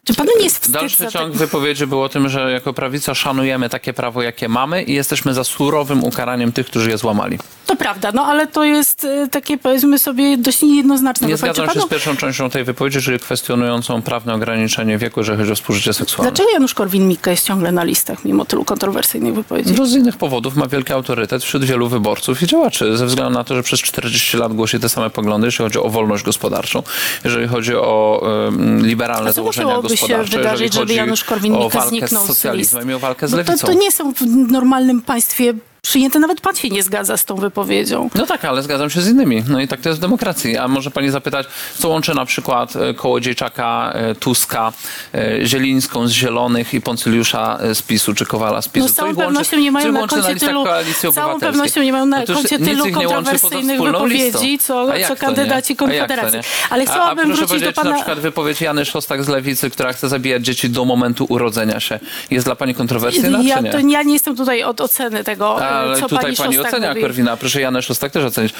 czy 0.04 0.14
panu 0.14 0.30
nie 0.38 0.44
jest 0.44 0.56
wstyd 0.56 0.72
Dalszy 0.72 0.96
ciąg 0.96 1.12
tak- 1.12 1.32
wypowiedzi 1.32 1.86
był 1.86 2.02
o 2.02 2.08
tym, 2.08 2.28
że 2.28 2.52
jako 2.52 2.72
prawica 2.72 3.14
szanujemy 3.14 3.68
takie 3.68 3.92
prawo, 3.92 4.22
jakie 4.22 4.48
mamy 4.48 4.82
i 4.82 4.92
jesteśmy 4.94 5.34
za 5.34 5.44
surowym 5.44 6.04
ukaraniem 6.04 6.52
tych, 6.52 6.66
którzy 6.66 6.90
je 6.90 6.98
złamali. 6.98 7.38
To 7.66 7.76
prawda, 7.76 8.12
no 8.14 8.22
ale 8.22 8.46
to 8.46 8.64
jest 8.64 9.04
e, 9.04 9.28
takie, 9.28 9.58
powiedzmy 9.58 9.98
sobie, 9.98 10.38
dość 10.38 10.62
niejednoznaczne. 10.62 11.28
Nie 11.28 11.36
zgadzam 11.36 11.68
się 11.68 11.72
panu- 11.74 11.86
z 11.86 11.88
pierwszą 11.88 12.16
częścią 12.16 12.50
tej 12.50 12.64
wypowiedzi, 12.64 13.00
czyli 13.02 13.18
kwestionującą 13.18 14.02
prawne 14.02 14.34
ograniczenie 14.34 14.98
wieku, 14.98 15.20
jeżeli 15.20 15.38
chodzi 15.38 15.52
o 15.52 15.56
spożycie 15.56 15.92
seksualne. 15.92 16.30
Dlaczego 16.32 16.50
Janusz 16.50 16.74
Korwin-Mikke 16.74 17.30
jest 17.30 17.46
ciągle 17.46 17.72
na 17.72 17.84
listach, 17.84 18.24
mimo 18.24 18.44
tylu 18.44 18.64
kontrowersyjnych 18.64 19.34
wypowiedzi? 19.34 19.74
No 19.78 19.86
z 19.86 19.94
innych 19.94 20.16
powodów 20.16 20.56
ma 20.56 20.66
wielki 20.66 20.92
autorytet 20.92 21.44
wśród 21.44 21.64
wielu 21.64 21.88
wyborców 21.88 22.42
i 22.42 22.46
działaczy, 22.46 22.96
ze 22.96 23.06
względu 23.06 23.38
na 23.38 23.44
to, 23.44 23.54
że 23.54 23.62
przez 23.62 23.80
40 23.80 24.36
lat 24.36 24.52
głosi 24.52 24.80
te 24.80 24.88
same 24.88 25.10
poglądy, 25.10 25.46
jeśli 25.46 25.64
chodzi 25.64 25.78
o 25.78 25.88
wolność 25.88 26.24
gospodarczą, 26.24 26.82
jeżeli 27.24 27.48
chodzi 27.48 27.74
o 27.74 28.20
um, 28.22 28.86
liberalne 28.86 29.30
A 29.30 29.32
co 29.32 29.42
musiałoby 29.90 30.30
się 30.30 30.36
wydarzyć, 30.38 30.74
żeby 30.74 30.94
Janusz 30.94 31.24
Korwin-Mikke 31.24 31.88
zniknął 31.88 32.24
z 32.24 32.26
socjalizmem 32.26 32.90
i 32.90 32.94
o 32.94 32.98
walkę 32.98 33.28
z 33.28 33.32
lewicą. 33.32 33.58
to, 33.58 33.66
to 33.66 33.72
nie 33.72 33.92
są 33.92 34.12
w 34.14 34.22
normalnym 34.26 35.02
państwie 35.02 35.54
przyjęte, 35.82 36.18
nawet 36.18 36.40
pan 36.40 36.54
się 36.56 36.68
nie 36.68 36.82
zgadza 36.82 37.16
z 37.16 37.24
tą 37.24 37.36
wypowiedzią. 37.36 38.10
No 38.14 38.26
tak, 38.26 38.44
ale 38.44 38.62
zgadzam 38.62 38.90
się 38.90 39.00
z 39.00 39.08
innymi. 39.08 39.44
No 39.48 39.60
i 39.60 39.68
tak 39.68 39.80
to 39.80 39.88
jest 39.88 39.98
w 39.98 40.02
demokracji. 40.02 40.56
A 40.56 40.68
może 40.68 40.90
pani 40.90 41.10
zapytać, 41.10 41.46
co 41.78 41.88
łączy 41.88 42.14
na 42.14 42.24
przykład 42.24 42.76
e, 42.76 42.94
Kołodziejczaka, 42.94 43.92
e, 43.94 44.14
Tuska, 44.14 44.72
e, 45.14 45.46
Zielińską 45.46 46.08
z 46.08 46.10
Zielonych 46.10 46.74
i 46.74 46.80
Poncyliusza 46.80 47.58
z 47.74 47.82
PiSu, 47.82 48.14
czy 48.14 48.26
Kowala 48.26 48.62
z 48.62 48.68
PiSu? 48.68 48.86
No 48.86 48.92
z 48.92 48.94
całą 48.94 49.16
pewnością 49.16 49.56
nie 49.58 49.72
mają 49.72 49.92
na 49.92 50.00
łączy 50.00 50.14
koncie 50.14 50.36
tylu, 50.46 50.64
całą 51.12 51.40
pewnością 51.40 51.82
nie 51.82 51.92
mają 51.92 52.06
na 52.06 52.26
koncie 52.26 52.58
tylu 52.58 52.84
kontrowersyjnych 52.92 53.80
wypowiedzi, 53.82 54.58
co- 54.58 54.94
A 54.94 55.08
co 55.08 55.16
kandydaci 55.16 55.72
A 55.72 55.76
Konfederacji. 55.76 56.40
Ale 56.70 56.82
A- 56.82 56.86
chciałabym 56.86 57.24
a 57.24 57.28
proszę 57.28 57.46
wrócić 57.46 57.66
do 57.66 57.72
pana- 57.72 57.90
na 57.90 57.96
przykład 57.96 58.18
wypowiedź 58.18 58.60
Jany 58.60 58.84
Szostak 58.84 59.24
z 59.24 59.28
Lewicy, 59.28 59.70
która 59.70 59.92
chce 59.92 60.08
zabijać 60.08 60.44
dzieci 60.44 60.70
do 60.70 60.84
momentu 60.84 61.26
urodzenia 61.28 61.80
się. 61.80 62.00
Jest 62.30 62.46
dla 62.46 62.56
pani 62.56 62.74
kontrowersyjna, 62.74 63.38
Ja, 63.42 63.56
czy 63.56 63.62
nie? 63.62 63.70
to, 63.70 63.78
ja 63.78 64.02
nie 64.02 64.12
jestem 64.12 64.36
tutaj 64.36 64.62
od 64.62 64.80
oceny 64.80 65.24
tego, 65.24 65.56
Ale 65.70 65.96
co 65.96 66.08
tutaj 66.08 66.24
pani 66.24 66.36
pani 66.36 66.58
ocenia 66.58 66.88
mówi. 66.88 67.02
Korwina. 67.02 67.36
Proszę 67.36 67.60
Janę 67.60 67.82
Szostak 67.82 68.12
też 68.12 68.24
ocenić. 68.24 68.54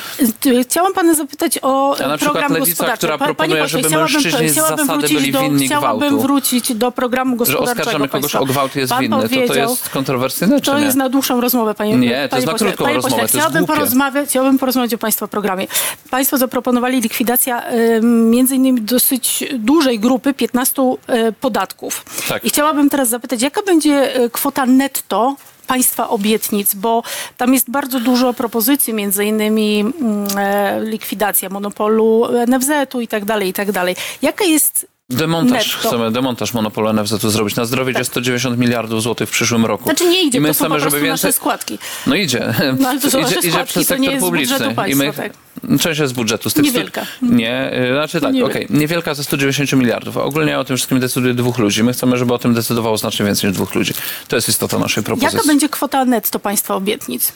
Chciałam 0.62 0.92
pana 0.92 1.14
zapytać 1.14 1.59
o 1.62 1.96
A 2.05 2.09
na 2.09 2.16
przykład 2.16 2.18
program 2.18 2.53
Lewica, 2.53 2.70
gospodarczy. 2.70 2.99
która 2.99 3.18
Pa- 3.18 3.25
proponuje, 3.25 3.62
pośle, 3.62 3.79
żeby 3.79 3.88
chciałabym- 3.88 4.12
mężczyźni 4.14 4.49
z 4.49 4.53
chciałabym 4.53 4.87
zasady 4.87 4.99
wrócić 4.99 5.18
byli 5.18 5.33
do, 5.33 5.40
winni 5.40 5.66
Chciałabym 5.66 6.09
gwałtu. 6.09 6.20
wrócić 6.20 6.75
do 6.75 6.92
programu 6.92 7.33
Że 7.33 7.38
gospodarczego 7.38 7.81
oskarżamy 7.81 8.09
kogoś 8.09 8.35
o 8.35 8.44
gwałt 8.44 8.77
jest 8.77 8.92
Pan 8.92 9.01
winny. 9.03 9.29
To 9.29 9.46
to 9.46 9.55
jest 9.55 9.88
kontrowersyjne, 9.88 10.61
czy 10.61 10.70
To 10.70 10.79
nie? 10.79 10.85
jest 10.85 10.96
na 10.96 11.09
dłuższą 11.09 11.40
rozmowę, 11.40 11.75
panie 11.75 11.96
Nie, 11.96 12.29
to 12.29 12.37
jest 12.37 12.46
na 12.46 12.55
krótką 12.55 12.85
Panie 12.85 12.96
rozmowę, 12.96 13.23
pośle, 13.23 13.29
chciałabym 13.38 13.66
porozmawiać, 13.66 14.29
chciałabym 14.29 14.59
porozmawiać 14.59 14.94
o 14.94 14.99
państwa 14.99 15.29
programie. 15.29 15.66
Państwo 16.11 16.38
zaproponowali 16.38 17.01
likwidację 17.01 17.62
między 18.03 18.55
innymi 18.57 18.81
dosyć 18.81 19.44
dużej 19.59 19.99
grupy 20.01 20.35
15 20.35 20.83
y, 20.83 21.33
podatków. 21.33 22.05
Tak. 22.29 22.44
I 22.44 22.49
chciałabym 22.49 22.90
teraz 22.90 23.09
zapytać, 23.09 23.42
jaka 23.42 23.62
będzie 23.62 24.20
y, 24.20 24.31
kwota 24.31 24.66
netto 24.66 25.37
państwa 25.70 26.09
obietnic, 26.09 26.74
bo 26.74 27.02
tam 27.37 27.54
jest 27.54 27.70
bardzo 27.70 28.00
dużo 28.00 28.35
propozycji, 28.35 28.94
między 28.94 29.24
innymi 29.24 29.80
mm, 29.80 30.28
e, 30.38 30.80
likwidacja 30.85 31.48
monopolu 31.48 32.28
NFZ-u 32.46 33.00
i 33.00 33.09
tak 33.09 33.24
dalej, 33.24 33.48
i 33.48 33.52
tak 33.52 33.72
dalej. 33.72 33.96
Jaka 34.22 34.44
jest 34.44 34.87
Demontaż, 35.11 35.74
netto? 35.74 35.88
chcemy 35.88 36.11
demontaż 36.11 36.54
monopolu 36.54 36.92
NFZ-u 36.92 37.30
zrobić. 37.30 37.56
Na 37.56 37.64
zdrowie 37.64 37.92
idzie 37.92 38.04
190 38.04 38.59
miliardów 38.59 39.02
złotych 39.02 39.28
w 39.28 39.33
przyszłym 39.33 39.66
roku. 39.66 39.85
Znaczy 39.85 40.09
nie 40.09 40.22
idzie, 40.22 40.38
I 40.38 40.40
my 40.40 40.48
to 40.48 40.54
są 40.54 40.59
chcemy, 40.59 40.74
po 40.74 40.80
prostu 40.80 40.90
żeby 40.90 41.06
więcej... 41.06 41.28
nasze 41.28 41.33
składki. 41.33 41.78
No 42.06 42.14
idzie. 42.14 42.54
No 42.80 42.88
ale 42.88 43.00
to 43.00 43.11
są 43.11 43.18
idzie, 43.18 43.26
nasze 43.26 43.38
idzie 43.38 43.50
składki, 43.50 43.72
przez 43.72 43.87
sektor 43.87 44.18
publiczny. 44.18 44.72
I 44.72 44.74
państwa, 44.74 45.04
my... 45.04 45.12
tak. 45.12 45.33
Część 45.81 46.01
jest 46.01 46.12
z 46.12 46.16
budżetu. 46.16 46.51
Z 46.51 46.55
tych 46.55 46.64
Niewielka. 46.64 47.03
stu- 47.16 47.27
Nie, 47.35 47.73
y, 47.90 47.92
znaczy 47.92 48.20
tak, 48.20 48.33
Niewielka. 48.33 48.55
okej, 48.55 48.66
niewielka 48.70 49.14
ze 49.14 49.25
190 49.25 49.73
miliardów. 49.81 50.16
A 50.16 50.23
ogólnie 50.23 50.59
o 50.59 50.64
tym 50.64 50.77
wszystkim 50.77 51.01
decyduje 51.01 51.35
dwóch 51.35 51.59
ludzi. 51.59 51.83
My 51.85 51.92
chcemy, 51.92 52.16
żeby 52.18 52.35
o 52.35 52.38
tym 52.38 52.55
decydowało 52.55 52.96
znacznie 52.99 53.27
więcej 53.27 53.49
niż 53.51 53.57
dwóch 53.57 53.75
ludzi. 53.75 53.92
To 54.29 54.37
jest 54.37 54.49
istota 54.49 54.79
naszej 54.79 55.03
propozycji. 55.05 55.37
Jaka 55.37 55.49
będzie 55.49 55.68
kwota 55.68 56.05
netto 56.05 56.38
państwa 56.38 56.75
obietnic? 56.75 57.33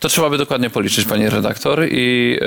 To 0.00 0.08
trzeba 0.08 0.30
by 0.30 0.38
dokładnie 0.38 0.70
policzyć, 0.70 1.04
pani 1.04 1.28
redaktor. 1.30 1.84
I 1.90 2.36
e, 2.36 2.40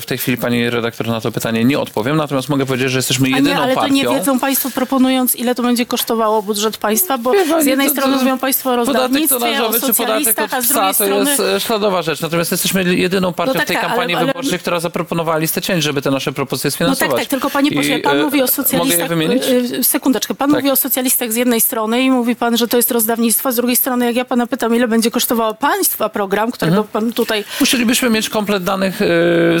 w 0.00 0.04
tej 0.06 0.18
chwili 0.18 0.36
pani 0.36 0.70
redaktor 0.70 1.06
na 1.06 1.20
to 1.20 1.32
pytanie 1.32 1.64
nie 1.64 1.78
odpowiem. 1.78 2.16
Natomiast 2.16 2.48
mogę 2.48 2.66
powiedzieć, 2.66 2.90
że 2.90 2.98
jesteśmy 2.98 3.26
A 3.26 3.30
jedyną 3.30 3.48
nie, 3.50 3.58
ale 3.62 3.74
to 3.74 3.80
partią. 3.80 3.94
nie 3.94 4.08
wiedzą 4.08 4.38
państwo 4.40 4.70
proponując, 4.70 5.36
ile 5.36 5.54
to 5.54 5.62
będzie 5.62 5.86
kosztowało 5.86 6.42
budżet 6.42 6.76
państwa, 6.76 7.18
bo 7.18 7.32
Wie 7.32 7.62
z 7.62 7.66
jednej 7.66 7.86
to- 7.86 7.92
strony 7.92 8.12
to- 8.14 8.18
mówią 8.24 8.38
państwo 8.38 8.70
o 8.72 8.76
rozdawnictwie, 8.76 9.64
o 9.66 9.72
socjalistach, 9.80 10.54
a 10.54 10.60
z 10.62 10.68
drugiej 10.68 10.90
psa 10.92 11.04
to 11.04 11.10
strony... 11.10 11.30
jest 11.30 11.40
e, 11.40 11.60
śladowa 11.60 12.02
rzecz. 12.02 12.20
Natomiast 12.20 12.50
jesteśmy 12.50 12.94
jedyną 12.94 13.32
partią 13.32 13.54
tak, 13.54 13.62
w 13.62 13.66
tej 13.66 13.76
tak, 13.76 13.86
kampanii 13.86 14.14
ale- 14.14 14.22
ale- 14.24 14.32
wyborczej, 14.32 14.58
która 14.70 14.80
zaproponowała 14.80 15.38
listę 15.38 15.62
cięć, 15.62 15.84
żeby 15.84 16.02
te 16.02 16.10
nasze 16.10 16.32
propozycje 16.32 16.68
No 16.68 16.74
sfinansować. 16.74 17.10
tak, 17.10 17.20
tak, 17.20 17.28
tylko 17.28 17.50
panie 17.50 17.72
pośle, 17.72 17.98
I, 17.98 18.02
pan 18.02 18.18
e, 18.18 18.22
mówi 18.22 18.38
o 18.42 18.44
Mogę 18.44 18.52
je 18.52 18.64
socjalistach. 18.64 19.08
wymienić? 19.08 19.42
y, 19.48 19.84
Sekundeczkę, 19.84 20.34
pan 20.34 20.50
Tak. 20.50 20.58
mówi 20.60 20.70
o 20.70 20.76
socjalistach 20.76 21.32
z 21.32 21.36
jednej 21.36 21.60
strony 21.60 22.02
i 22.02 22.10
mówi 22.10 22.36
pan, 22.36 22.56
że 22.56 22.68
to 22.68 22.76
jest 22.76 22.90
rozdawnictwo, 22.90 23.52
z 23.52 23.56
drugiej 23.56 23.76
strony, 23.76 24.06
jak 24.06 24.16
ja 24.16 24.24
pana 24.24 24.46
pytam, 24.46 24.74
ile 24.76 24.88
będzie 24.88 25.10
kosztował 25.10 25.54
państwa 25.54 26.08
program, 26.08 26.50
którego 26.52 26.76
Mhm. 26.76 26.92
pan 26.92 27.12
tutaj. 27.12 27.44
Musielibyśmy 27.60 28.10
mieć 28.10 28.28
komplet 28.28 28.64
danych 28.64 29.02
e, 29.02 29.06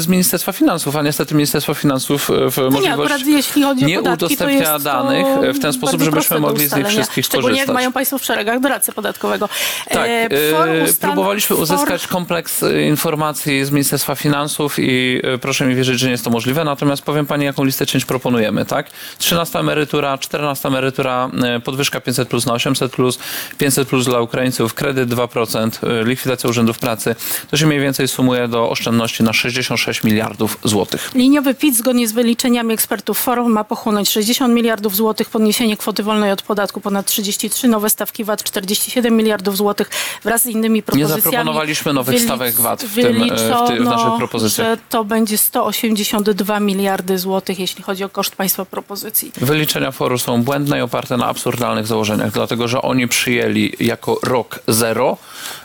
z 0.00 0.06
Ministerstwa 0.08 0.52
Finansów, 0.52 0.96
a 0.96 1.02
niestety 1.02 1.34
Ministerstwo 1.34 1.74
Finansów 1.74 2.30
e, 2.30 2.50
w 2.50 2.56
No 2.56 2.62
nie, 2.64 2.70
możliwość 2.70 2.90
akurat 3.12 3.26
jeśli 3.26 3.62
chodzi 3.62 3.84
nie 3.84 3.98
o 4.00 4.02
podatki, 4.02 4.36
to 4.36 4.44
udostępnia 4.44 4.78
danych 4.78 5.26
w 5.54 5.58
ten 5.60 5.72
sposób, 5.72 6.02
żebyśmy 6.02 6.38
mogli 6.40 6.66
z 6.68 6.76
nich 6.76 6.86
wszystkich 6.88 7.24
Szczególnie 7.24 7.48
jak 7.48 7.66
korzystać. 7.66 7.74
mają 7.74 7.92
państwo 7.92 8.18
w 8.18 8.24
szeregach 8.24 8.60
doradcy 8.60 8.92
podatkowego. 8.92 9.48
Tak, 9.90 9.96
E, 10.08 10.10
e, 10.10 10.84
ustal- 10.84 11.00
próbowaliśmy 11.00 11.56
uzyskać 11.56 12.06
kompleks 12.06 12.62
e, 12.62 12.82
informacji 12.82 13.64
z 13.64 13.70
Ministerstwa 13.70 14.14
Finansów 14.14 14.78
i 14.78 14.99
e, 15.22 15.38
proszę 15.38 15.66
mi 15.66 15.74
wierzyć, 15.74 15.98
że 16.00 16.06
nie 16.06 16.12
jest 16.12 16.24
to 16.24 16.30
możliwe, 16.30 16.64
natomiast 16.64 17.02
powiem 17.02 17.26
pani, 17.26 17.44
jaką 17.44 17.64
listę 17.64 17.86
cięć 17.86 18.04
proponujemy, 18.04 18.64
tak? 18.64 18.90
13 19.18 19.58
emerytura, 19.58 20.18
14 20.18 20.68
emerytura, 20.68 21.30
e, 21.44 21.60
podwyżka 21.60 22.00
500 22.00 22.28
plus 22.28 22.46
na 22.46 22.52
800 22.52 22.92
plus, 22.92 23.18
500 23.58 23.88
plus 23.88 24.04
dla 24.04 24.20
Ukraińców, 24.20 24.74
kredyt 24.74 25.08
2%, 25.08 25.80
e, 25.82 26.04
likwidacja 26.04 26.50
urzędów 26.50 26.78
pracy. 26.78 27.14
To 27.50 27.56
się 27.56 27.66
mniej 27.66 27.80
więcej 27.80 28.08
sumuje 28.08 28.48
do 28.48 28.70
oszczędności 28.70 29.22
na 29.22 29.32
66 29.32 30.04
miliardów 30.04 30.58
złotych. 30.64 31.10
Liniowy 31.14 31.54
PIT 31.54 31.76
zgodnie 31.76 32.08
z 32.08 32.12
wyliczeniami 32.12 32.74
ekspertów 32.74 33.18
forum 33.18 33.52
ma 33.52 33.64
pochłonąć 33.64 34.10
60 34.10 34.54
miliardów 34.54 34.96
złotych, 34.96 35.30
podniesienie 35.30 35.76
kwoty 35.76 36.02
wolnej 36.02 36.32
od 36.32 36.42
podatku 36.42 36.80
ponad 36.80 37.06
33, 37.06 37.68
nowe 37.68 37.90
stawki 37.90 38.24
VAT 38.24 38.42
47 38.42 39.16
miliardów 39.16 39.56
złotych 39.56 39.90
wraz 40.24 40.42
z 40.42 40.46
innymi 40.46 40.82
propozycjami. 40.82 41.22
zaproponowaliśmy 41.22 41.92
nowych 41.92 42.14
Wylicz- 42.14 42.24
stawek 42.24 42.54
VAT 42.54 42.82
w 42.82 42.94
tym, 42.94 43.24
w 43.24 43.68
ty- 43.68 43.76
w 43.80 43.84
naszych 43.84 44.16
propozycjach. 44.18 44.78
To 44.90 45.04
będzie 45.04 45.38
182 45.38 46.60
miliardy 46.60 47.18
złotych, 47.18 47.58
jeśli 47.58 47.82
chodzi 47.82 48.04
o 48.04 48.08
koszt 48.08 48.36
państwa 48.36 48.64
propozycji. 48.64 49.32
Wyliczenia 49.36 49.90
foru 49.90 50.18
są 50.18 50.42
błędne 50.42 50.78
i 50.78 50.80
oparte 50.80 51.16
na 51.16 51.26
absurdalnych 51.26 51.86
założeniach, 51.86 52.32
dlatego 52.32 52.68
że 52.68 52.82
oni 52.82 53.08
przyjęli 53.08 53.72
jako 53.80 54.18
rok 54.22 54.58
zero 54.68 55.16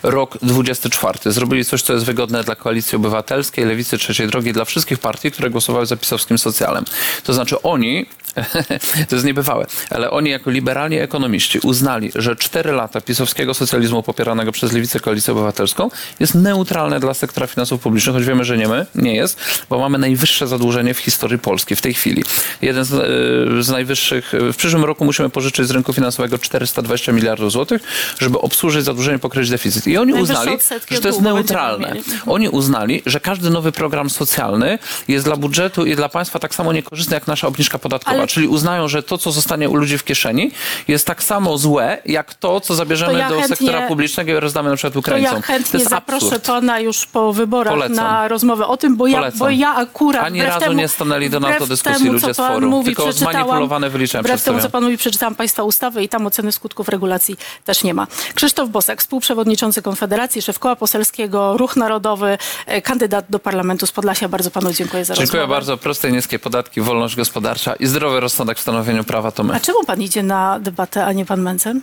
rok 0.03 0.37
24. 0.41 1.31
Zrobili 1.31 1.65
coś, 1.65 1.81
co 1.81 1.93
jest 1.93 2.05
wygodne 2.05 2.43
dla 2.43 2.55
Koalicji 2.55 2.95
Obywatelskiej, 2.95 3.65
Lewicy 3.65 3.97
Trzeciej 3.97 4.27
Drogi, 4.27 4.53
dla 4.53 4.65
wszystkich 4.65 4.99
partii, 4.99 5.31
które 5.31 5.49
głosowały 5.49 5.85
za 5.85 5.97
pisowskim 5.97 6.37
socjalem. 6.37 6.85
To 7.23 7.33
znaczy 7.33 7.61
oni, 7.61 8.05
to 9.09 9.15
jest 9.15 9.25
niebywałe, 9.25 9.65
ale 9.89 10.11
oni 10.11 10.29
jako 10.29 10.51
liberalni 10.51 10.97
ekonomiści 10.97 11.59
uznali, 11.59 12.11
że 12.15 12.35
4 12.35 12.71
lata 12.71 13.01
pisowskiego 13.01 13.53
socjalizmu 13.53 14.03
popieranego 14.03 14.51
przez 14.51 14.71
Lewicę 14.71 14.99
Koalicję 14.99 15.33
Obywatelską 15.33 15.89
jest 16.19 16.35
neutralne 16.35 16.99
dla 16.99 17.13
sektora 17.13 17.47
finansów 17.47 17.81
publicznych, 17.81 18.15
choć 18.15 18.25
wiemy, 18.25 18.45
że 18.45 18.57
nie 18.57 18.67
my, 18.67 18.85
nie 18.95 19.15
jest, 19.15 19.39
bo 19.69 19.79
mamy 19.79 19.97
najwyższe 19.97 20.47
zadłużenie 20.47 20.93
w 20.93 20.99
historii 20.99 21.39
Polski 21.39 21.75
w 21.75 21.81
tej 21.81 21.93
chwili. 21.93 22.23
Jeden 22.61 22.85
z, 22.85 22.93
e, 22.93 23.63
z 23.63 23.69
najwyższych, 23.69 24.31
w 24.53 24.55
przyszłym 24.55 24.85
roku 24.85 25.05
musimy 25.05 25.29
pożyczyć 25.29 25.67
z 25.67 25.71
rynku 25.71 25.93
finansowego 25.93 26.37
420 26.37 27.11
miliardów 27.11 27.51
złotych, 27.51 27.81
żeby 28.19 28.39
obsłużyć 28.39 28.85
zadłużenie, 28.85 29.19
pokryć 29.19 29.49
deficyt. 29.49 29.87
I 29.87 29.97
oni 29.97 30.13
uznali, 30.13 30.57
że 30.91 31.01
to 31.01 31.07
jest 31.07 31.21
neutralne. 31.21 31.87
mieli. 31.87 32.03
Oni 32.25 32.49
uznali, 32.49 33.01
że 33.05 33.19
każdy 33.19 33.49
nowy 33.49 33.71
program 33.71 34.09
socjalny 34.09 34.79
jest 35.07 35.25
dla 35.25 35.35
budżetu 35.35 35.85
i 35.85 35.95
dla 35.95 36.09
państwa 36.09 36.39
tak 36.39 36.55
samo 36.55 36.73
niekorzystny 36.73 37.13
jak 37.13 37.27
nasza 37.27 37.47
obniżka 37.47 37.79
podatkowa. 37.79 38.24
Czyli 38.27 38.47
uznają, 38.47 38.87
że 38.87 39.03
to, 39.03 39.17
co 39.17 39.31
zostanie 39.31 39.69
u 39.69 39.75
ludzi 39.75 39.97
w 39.97 40.03
kieszeni, 40.03 40.51
jest 40.87 41.07
tak 41.07 41.23
samo 41.23 41.57
złe, 41.57 41.97
jak 42.05 42.33
to, 42.33 42.59
co 42.61 42.75
zabierzemy 42.75 43.13
To 43.13 43.17
ja 43.19 43.29
do 43.29 43.35
chętnie- 43.39 43.55
sektora 43.57 43.87
publicznego 43.87 44.31
i 44.31 44.35
rozdamy 44.39 44.69
na 44.69 44.75
przykład 44.75 44.93
To 44.93 44.99
Ukraińcom. 44.99 45.35
ja 45.35 45.41
chętnie 45.41 45.79
jest 45.79 45.89
zaproszę 45.89 46.25
absurd. 46.25 46.45
pana 46.45 46.79
już 46.79 47.05
po 47.05 47.33
wyborach 47.33 47.73
Polecam. 47.73 47.95
na 47.95 48.27
rozmowę 48.27 48.67
o 48.67 48.77
tym, 48.77 48.95
bo 48.97 49.07
ja, 49.07 49.17
Polecam. 49.17 49.39
bo 49.39 49.49
ja 49.49 49.75
akurat 49.75 50.23
Ani 50.25 50.39
wbrew 50.39 50.53
razu 50.53 50.65
temu, 50.65 50.73
nie 50.77 50.87
stanęli 50.87 51.29
do 51.29 51.39
NATO 51.39 51.53
wbrew 51.55 51.69
dyskusji 51.69 51.97
temu, 51.99 52.13
ludzie 52.13 52.27
co 52.27 52.33
z 52.33 52.37
pan 52.37 52.53
forum, 52.53 52.69
mówi, 52.69 52.85
tylko 52.85 53.03
przeczytałam- 53.03 53.33
zmanipulowane 53.33 53.89
wyliczenia 53.89 54.21
Wbrew 54.21 54.43
temu, 54.43 54.45
co 54.45 54.51
przedstawiam. 54.51 54.71
pan 54.71 54.83
mówi, 54.83 54.97
przeczytałam 54.97 55.35
państwa 55.35 55.63
ustawy 55.63 56.03
i 56.03 56.09
tam 56.09 56.25
oceny 56.27 56.51
skutków 56.51 56.89
regulacji 56.89 57.37
też 57.65 57.83
nie 57.83 57.93
ma. 57.93 58.07
Krzysztof 58.35 58.69
Bosak, 58.69 58.99
współprzewodniczący 59.01 59.81
Konfederacji, 59.81 60.41
szef 60.41 60.59
koła 60.59 60.75
poselskiego, 60.75 61.57
Ruch 61.57 61.75
Narodowy, 61.75 62.37
e, 62.65 62.81
kandydat 62.81 63.25
do 63.29 63.39
parlamentu 63.39 63.85
z 63.87 63.91
Podlasia. 63.91 64.29
Bardzo 64.29 64.51
panu 64.51 64.73
dziękuję 64.73 65.05
za 65.05 65.13
Dziękuję 65.13 65.41
rozmowę. 65.41 65.55
bardzo. 65.55 65.77
Proste 65.77 66.09
i 66.09 66.13
niskie 66.13 66.39
podatki, 66.39 66.81
wolność 66.81 67.15
gospodarcza 67.15 67.75
i 67.75 67.87
zdrowy 68.15 68.21
rozsądek 68.21 68.57
w 68.57 68.61
stanowieniu 68.61 69.03
prawa 69.03 69.31
to 69.31 69.43
my. 69.43 69.53
A 69.53 69.59
czemu 69.59 69.83
pan 69.83 70.01
idzie 70.01 70.23
na 70.23 70.59
debatę, 70.59 71.05
a 71.05 71.13
nie 71.13 71.25
pan 71.25 71.41
Mencen? 71.41 71.81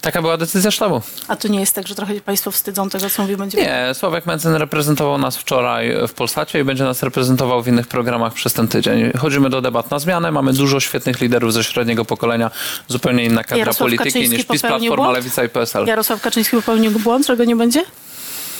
Taka 0.00 0.22
była 0.22 0.36
decyzja 0.36 0.70
sztabu. 0.70 1.02
A 1.28 1.36
to 1.36 1.48
nie 1.48 1.60
jest 1.60 1.74
tak, 1.74 1.88
że 1.88 1.94
trochę 1.94 2.14
się 2.14 2.20
państwo 2.20 2.50
wstydzą 2.50 2.88
tego, 2.88 3.10
co 3.10 3.22
mówi 3.22 3.36
będzie 3.36 3.58
Nie, 3.58 3.90
Sławek 3.94 4.26
Mencen 4.26 4.54
reprezentował 4.54 5.18
nas 5.18 5.36
wczoraj 5.36 5.94
w 6.08 6.12
Polsacie 6.12 6.60
i 6.60 6.64
będzie 6.64 6.84
nas 6.84 7.02
reprezentował 7.02 7.62
w 7.62 7.68
innych 7.68 7.86
programach 7.86 8.32
przez 8.32 8.52
ten 8.52 8.68
tydzień. 8.68 9.12
Chodzimy 9.18 9.50
do 9.50 9.60
debat 9.60 9.90
na 9.90 9.98
zmianę, 9.98 10.32
mamy 10.32 10.52
dużo 10.52 10.80
świetnych 10.80 11.20
liderów 11.20 11.52
ze 11.52 11.64
średniego 11.64 12.04
pokolenia, 12.04 12.50
zupełnie 12.88 13.24
inna 13.24 13.42
kadra 13.42 13.56
Jarosław 13.56 13.78
polityki 13.78 14.10
Kaczyński 14.10 14.36
niż 14.36 14.46
PiS, 14.46 14.60
Platforma, 14.60 14.96
błąd? 14.96 15.14
Lewica 15.14 15.44
i 15.44 15.48
PSL. 15.48 15.86
Jarosław 15.86 16.20
Kaczyński 16.22 16.56
popełnił 16.56 16.90
błąd, 16.90 17.26
że 17.26 17.36
go 17.36 17.44
nie 17.44 17.56
będzie? 17.56 17.84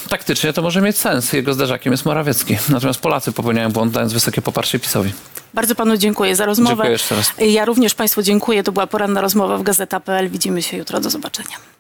Taktycznie 0.09 0.53
to 0.53 0.63
może 0.63 0.81
mieć 0.81 0.99
sens. 0.99 1.33
Jego 1.33 1.55
zderzakiem 1.55 1.93
jest 1.93 2.05
Morawiecki. 2.05 2.57
Natomiast 2.69 3.01
Polacy 3.01 3.33
popełniają 3.33 3.73
błąd, 3.73 3.93
dając 3.93 4.13
wysokie 4.13 4.43
poparcie 4.43 4.79
PiSowi. 4.79 5.13
Bardzo 5.55 5.75
panu 5.75 5.97
dziękuję 5.97 6.37
za 6.37 6.47
rozmowę. 6.47 6.71
Dziękuję 6.71 6.93
jeszcze 6.93 7.17
raz. 7.17 7.33
Ja 7.39 7.65
również 7.65 7.95
państwu 7.95 8.23
dziękuję. 8.23 8.63
To 8.63 8.73
była 8.73 8.87
poranna 8.87 9.21
rozmowa 9.21 9.59
w 9.59 9.63
Gazeta.pl. 9.63 10.29
Widzimy 10.29 10.63
się 10.63 10.77
jutro. 10.77 11.01
Do 11.01 11.11
zobaczenia. 11.11 11.71